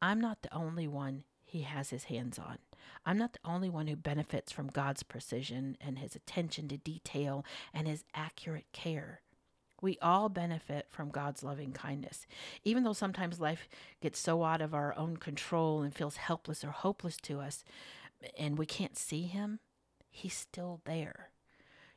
I'm 0.00 0.20
not 0.20 0.42
the 0.42 0.54
only 0.54 0.88
one 0.88 1.22
he 1.44 1.62
has 1.62 1.90
his 1.90 2.04
hands 2.04 2.38
on. 2.38 2.58
I'm 3.06 3.18
not 3.18 3.34
the 3.34 3.38
only 3.44 3.68
one 3.68 3.86
who 3.86 3.94
benefits 3.94 4.50
from 4.50 4.68
God's 4.68 5.02
precision 5.02 5.76
and 5.80 5.98
his 5.98 6.16
attention 6.16 6.66
to 6.68 6.76
detail 6.76 7.44
and 7.72 7.86
his 7.86 8.04
accurate 8.14 8.66
care. 8.72 9.20
We 9.80 9.98
all 10.00 10.28
benefit 10.28 10.86
from 10.90 11.10
God's 11.10 11.42
loving 11.42 11.72
kindness. 11.72 12.26
Even 12.64 12.84
though 12.84 12.92
sometimes 12.92 13.40
life 13.40 13.68
gets 14.00 14.18
so 14.18 14.42
out 14.44 14.62
of 14.62 14.74
our 14.74 14.96
own 14.96 15.16
control 15.16 15.82
and 15.82 15.94
feels 15.94 16.16
helpless 16.16 16.64
or 16.64 16.70
hopeless 16.70 17.16
to 17.18 17.40
us, 17.40 17.64
and 18.38 18.56
we 18.56 18.66
can't 18.66 18.96
see 18.96 19.22
Him, 19.24 19.58
He's 20.08 20.34
still 20.34 20.80
there. 20.84 21.30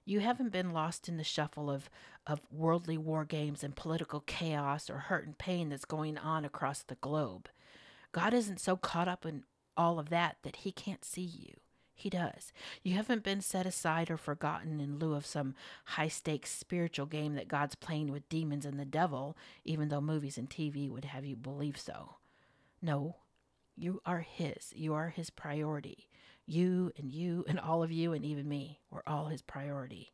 You 0.04 0.20
haven't 0.20 0.52
been 0.52 0.72
lost 0.72 1.08
in 1.08 1.18
the 1.18 1.24
shuffle 1.24 1.70
of, 1.70 1.90
of 2.28 2.42
worldly 2.52 2.98
war 2.98 3.26
games 3.26 3.64
and 3.64 3.76
political 3.76 4.22
chaos 4.22 4.90
or 4.90 4.98
hurt 4.98 5.26
and 5.26 5.38
pain 5.38 5.70
that's 5.70 5.86
going 5.86 6.18
on 6.18 6.46
across 6.46 6.82
the 6.82 6.96
globe. 6.96 7.50
God 8.12 8.34
isn't 8.34 8.60
so 8.60 8.76
caught 8.76 9.08
up 9.08 9.26
in 9.26 9.44
all 9.78 10.00
of 10.00 10.10
that 10.10 10.38
that 10.44 10.58
He 10.58 10.72
can't 10.72 11.06
see 11.06 11.22
you. 11.22 11.56
He 11.98 12.10
does. 12.10 12.52
You 12.84 12.96
haven't 12.96 13.24
been 13.24 13.40
set 13.40 13.66
aside 13.66 14.12
or 14.12 14.18
forgotten 14.18 14.82
in 14.82 15.00
lieu 15.00 15.14
of 15.14 15.26
some 15.26 15.56
high 15.86 16.10
stakes 16.10 16.52
spiritual 16.52 17.06
game 17.06 17.36
that 17.36 17.48
God's 17.48 17.76
playing 17.76 18.12
with 18.12 18.28
demons 18.28 18.66
and 18.66 18.78
the 18.78 18.86
devil, 18.86 19.38
even 19.64 19.88
though 19.88 20.02
movies 20.02 20.38
and 20.38 20.50
TV 20.50 20.90
would 20.90 21.06
have 21.06 21.24
you 21.24 21.38
believe 21.38 21.80
so. 21.80 22.18
No, 22.82 23.16
you 23.78 24.02
are 24.06 24.20
His. 24.20 24.74
You 24.76 24.94
are 24.94 25.10
His 25.10 25.30
priority. 25.30 26.10
You 26.46 26.92
and 26.98 27.12
you 27.12 27.46
and 27.48 27.60
all 27.60 27.82
of 27.82 27.92
you 27.92 28.12
and 28.12 28.26
even 28.26 28.48
me, 28.48 28.82
we're 28.92 29.02
all 29.08 29.28
His 29.28 29.42
priority. 29.42 30.12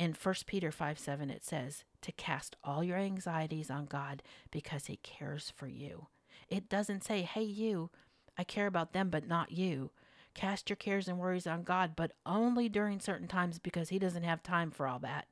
In 0.00 0.14
1 0.14 0.34
Peter 0.46 0.72
5 0.72 0.98
7, 0.98 1.28
it 1.28 1.44
says, 1.44 1.84
to 2.00 2.10
cast 2.12 2.56
all 2.64 2.82
your 2.82 2.96
anxieties 2.96 3.70
on 3.70 3.84
God 3.84 4.22
because 4.50 4.86
He 4.86 4.96
cares 4.96 5.52
for 5.54 5.66
you. 5.66 6.06
It 6.48 6.70
doesn't 6.70 7.04
say, 7.04 7.20
hey, 7.20 7.42
you, 7.42 7.90
I 8.38 8.44
care 8.44 8.66
about 8.66 8.94
them, 8.94 9.10
but 9.10 9.28
not 9.28 9.52
you. 9.52 9.90
Cast 10.32 10.70
your 10.70 10.78
cares 10.78 11.06
and 11.06 11.18
worries 11.18 11.46
on 11.46 11.64
God, 11.64 11.96
but 11.96 12.12
only 12.24 12.66
during 12.66 12.98
certain 12.98 13.28
times 13.28 13.58
because 13.58 13.90
He 13.90 13.98
doesn't 13.98 14.22
have 14.22 14.42
time 14.42 14.70
for 14.70 14.86
all 14.86 15.00
that. 15.00 15.26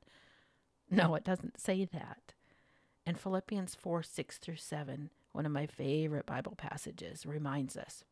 No, 0.87 1.15
it 1.15 1.23
doesn't 1.23 1.59
say 1.59 1.85
that. 1.85 2.33
And 3.07 3.19
Philippians 3.19 3.73
4 3.73 4.03
6 4.03 4.37
through 4.37 4.57
7, 4.57 5.09
one 5.31 5.47
of 5.47 5.51
my 5.51 5.65
favorite 5.65 6.27
Bible 6.27 6.53
passages, 6.55 7.25
reminds 7.25 7.75
us 7.75 8.03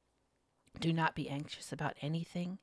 do 0.80 0.92
not 0.92 1.14
be 1.14 1.30
anxious 1.30 1.72
about 1.72 1.94
anything, 2.02 2.58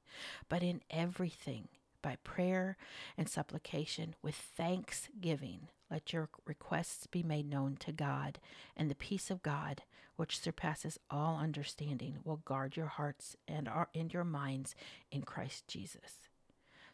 but 0.49 0.65
in 0.65 0.81
everything, 0.91 1.69
by 2.05 2.17
prayer 2.23 2.77
and 3.17 3.29
supplication, 3.29 4.15
with 4.23 4.35
thanksgiving, 4.35 5.69
let 5.91 6.13
your 6.13 6.29
requests 6.47 7.07
be 7.07 7.23
made 7.23 7.49
known 7.49 7.77
to 7.81 7.93
God, 7.93 8.39
and 8.77 8.91
the 8.91 8.95
peace 8.95 9.31
of 9.31 9.43
God, 9.43 9.83
which 10.17 10.39
surpasses 10.39 11.01
all 11.11 11.39
understanding, 11.39 12.19
will 12.23 12.37
guard 12.37 12.77
your 12.77 12.87
hearts 12.87 13.37
and, 13.49 13.67
our, 13.67 13.89
and 13.95 14.13
your 14.13 14.23
minds 14.23 14.75
in 15.11 15.23
Christ 15.23 15.67
Jesus. 15.67 16.29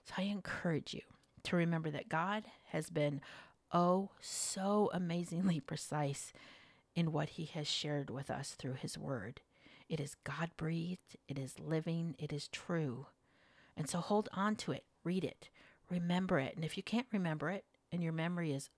So 0.04 0.14
I 0.16 0.22
encourage 0.22 0.94
you 0.94 1.02
to 1.42 1.56
remember 1.56 1.90
that 1.90 2.08
God 2.08 2.44
has 2.68 2.88
been, 2.88 3.20
oh, 3.72 4.10
so 4.20 4.90
amazingly 4.94 5.58
precise 5.66 6.32
in 6.94 7.10
what 7.10 7.30
He 7.30 7.46
has 7.46 7.66
shared 7.66 8.10
with 8.10 8.30
us 8.30 8.52
through 8.52 8.74
His 8.74 8.96
Word. 8.96 9.40
It 9.88 9.98
is 9.98 10.14
God 10.22 10.50
breathed, 10.56 11.16
it 11.26 11.36
is 11.36 11.58
living, 11.58 12.14
it 12.16 12.32
is 12.32 12.46
true. 12.46 13.06
And 13.76 13.88
so 13.88 13.98
hold 13.98 14.28
on 14.32 14.56
to 14.56 14.72
it, 14.72 14.84
read 15.10 15.24
it, 15.24 15.48
remember 15.90 16.38
it. 16.38 16.54
And 16.54 16.64
if 16.64 16.76
you 16.76 16.84
can't 16.84 17.08
remember 17.12 17.50
it 17.50 17.64
and 17.90 18.00
your 18.00 18.12
memory 18.12 18.52
is 18.52 18.70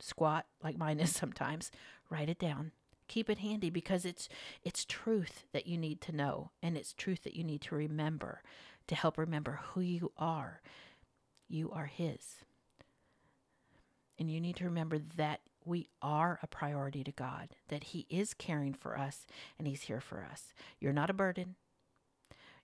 squat 0.00 0.46
like 0.62 0.78
mine 0.78 1.00
is 1.00 1.12
sometimes, 1.22 1.72
write 2.08 2.28
it 2.28 2.38
down. 2.38 2.70
Keep 3.08 3.28
it 3.28 3.38
handy 3.38 3.68
because 3.68 4.04
it's 4.04 4.28
it's 4.62 4.84
truth 4.84 5.44
that 5.52 5.66
you 5.66 5.76
need 5.76 6.00
to 6.02 6.12
know 6.12 6.52
and 6.62 6.76
it's 6.76 6.92
truth 6.92 7.24
that 7.24 7.34
you 7.34 7.42
need 7.42 7.60
to 7.62 7.74
remember 7.74 8.42
to 8.86 8.94
help 8.94 9.18
remember 9.18 9.58
who 9.74 9.80
you 9.80 10.12
are. 10.16 10.62
You 11.48 11.72
are 11.72 11.86
his. 11.86 12.44
And 14.16 14.30
you 14.30 14.40
need 14.40 14.54
to 14.56 14.64
remember 14.64 14.98
that 15.16 15.40
we 15.64 15.88
are 16.00 16.38
a 16.44 16.46
priority 16.46 17.02
to 17.02 17.10
God, 17.10 17.56
that 17.68 17.84
He 17.84 18.06
is 18.08 18.34
caring 18.34 18.72
for 18.72 18.96
us 18.96 19.26
and 19.58 19.66
He's 19.66 19.82
here 19.82 20.00
for 20.00 20.24
us. 20.30 20.52
You're 20.78 20.92
not 20.92 21.10
a 21.10 21.14
burden. 21.14 21.56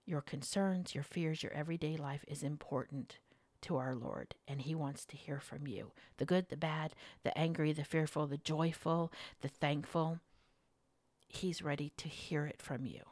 Your 0.09 0.23
concerns, 0.23 0.95
your 0.95 1.05
fears, 1.05 1.43
your 1.43 1.53
everyday 1.53 1.99
life 1.99 2.25
is 2.27 2.43
important 2.43 3.19
to 3.61 3.77
our 3.77 3.95
Lord, 3.95 4.37
and 4.49 4.63
He 4.63 4.75
wants 4.75 5.05
to 5.05 5.19
hear 5.19 5.39
from 5.39 5.67
you 5.67 5.93
the 6.17 6.25
good, 6.25 6.49
the 6.49 6.57
bad, 6.57 6.95
the 7.25 7.37
angry, 7.37 7.75
the 7.75 7.85
fearful, 7.85 8.27
the 8.27 8.39
joyful, 8.39 9.13
the 9.43 9.49
thankful. 9.49 10.21
He's 11.29 11.61
ready 11.61 11.93
to 11.99 12.09
hear 12.09 12.47
it 12.47 12.63
from 12.63 12.87
you. 12.87 13.03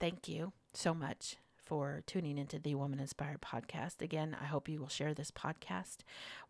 Thank 0.00 0.28
you 0.28 0.54
so 0.72 0.94
much 0.94 1.36
for 1.62 2.02
tuning 2.06 2.38
into 2.38 2.58
the 2.58 2.74
Woman 2.74 3.00
Inspired 3.00 3.42
podcast. 3.42 4.00
Again, 4.00 4.34
I 4.40 4.46
hope 4.46 4.66
you 4.66 4.80
will 4.80 4.88
share 4.88 5.12
this 5.12 5.30
podcast 5.30 5.98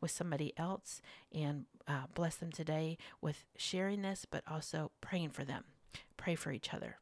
with 0.00 0.12
somebody 0.12 0.52
else 0.56 1.02
and 1.34 1.64
uh, 1.88 2.04
bless 2.14 2.36
them 2.36 2.52
today 2.52 2.96
with 3.20 3.44
sharing 3.56 4.02
this, 4.02 4.24
but 4.24 4.44
also 4.48 4.92
praying 5.00 5.30
for 5.30 5.44
them. 5.44 5.64
Pray 6.16 6.36
for 6.36 6.52
each 6.52 6.72
other. 6.72 6.98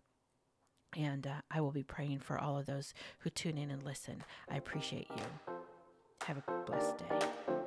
And 0.97 1.27
uh, 1.27 1.43
I 1.51 1.61
will 1.61 1.71
be 1.71 1.83
praying 1.83 2.21
for 2.21 2.39
all 2.39 2.59
of 2.59 2.67
those 2.67 2.95
who 3.21 3.31
tune 3.31 3.59
in 3.59 3.71
and 3.71 3.83
listen. 3.83 4.23
I 4.51 4.57
appreciate 4.57 5.09
you. 5.11 5.55
Have 6.25 6.39
a 6.39 6.65
blessed 6.67 6.99
day. 6.99 7.58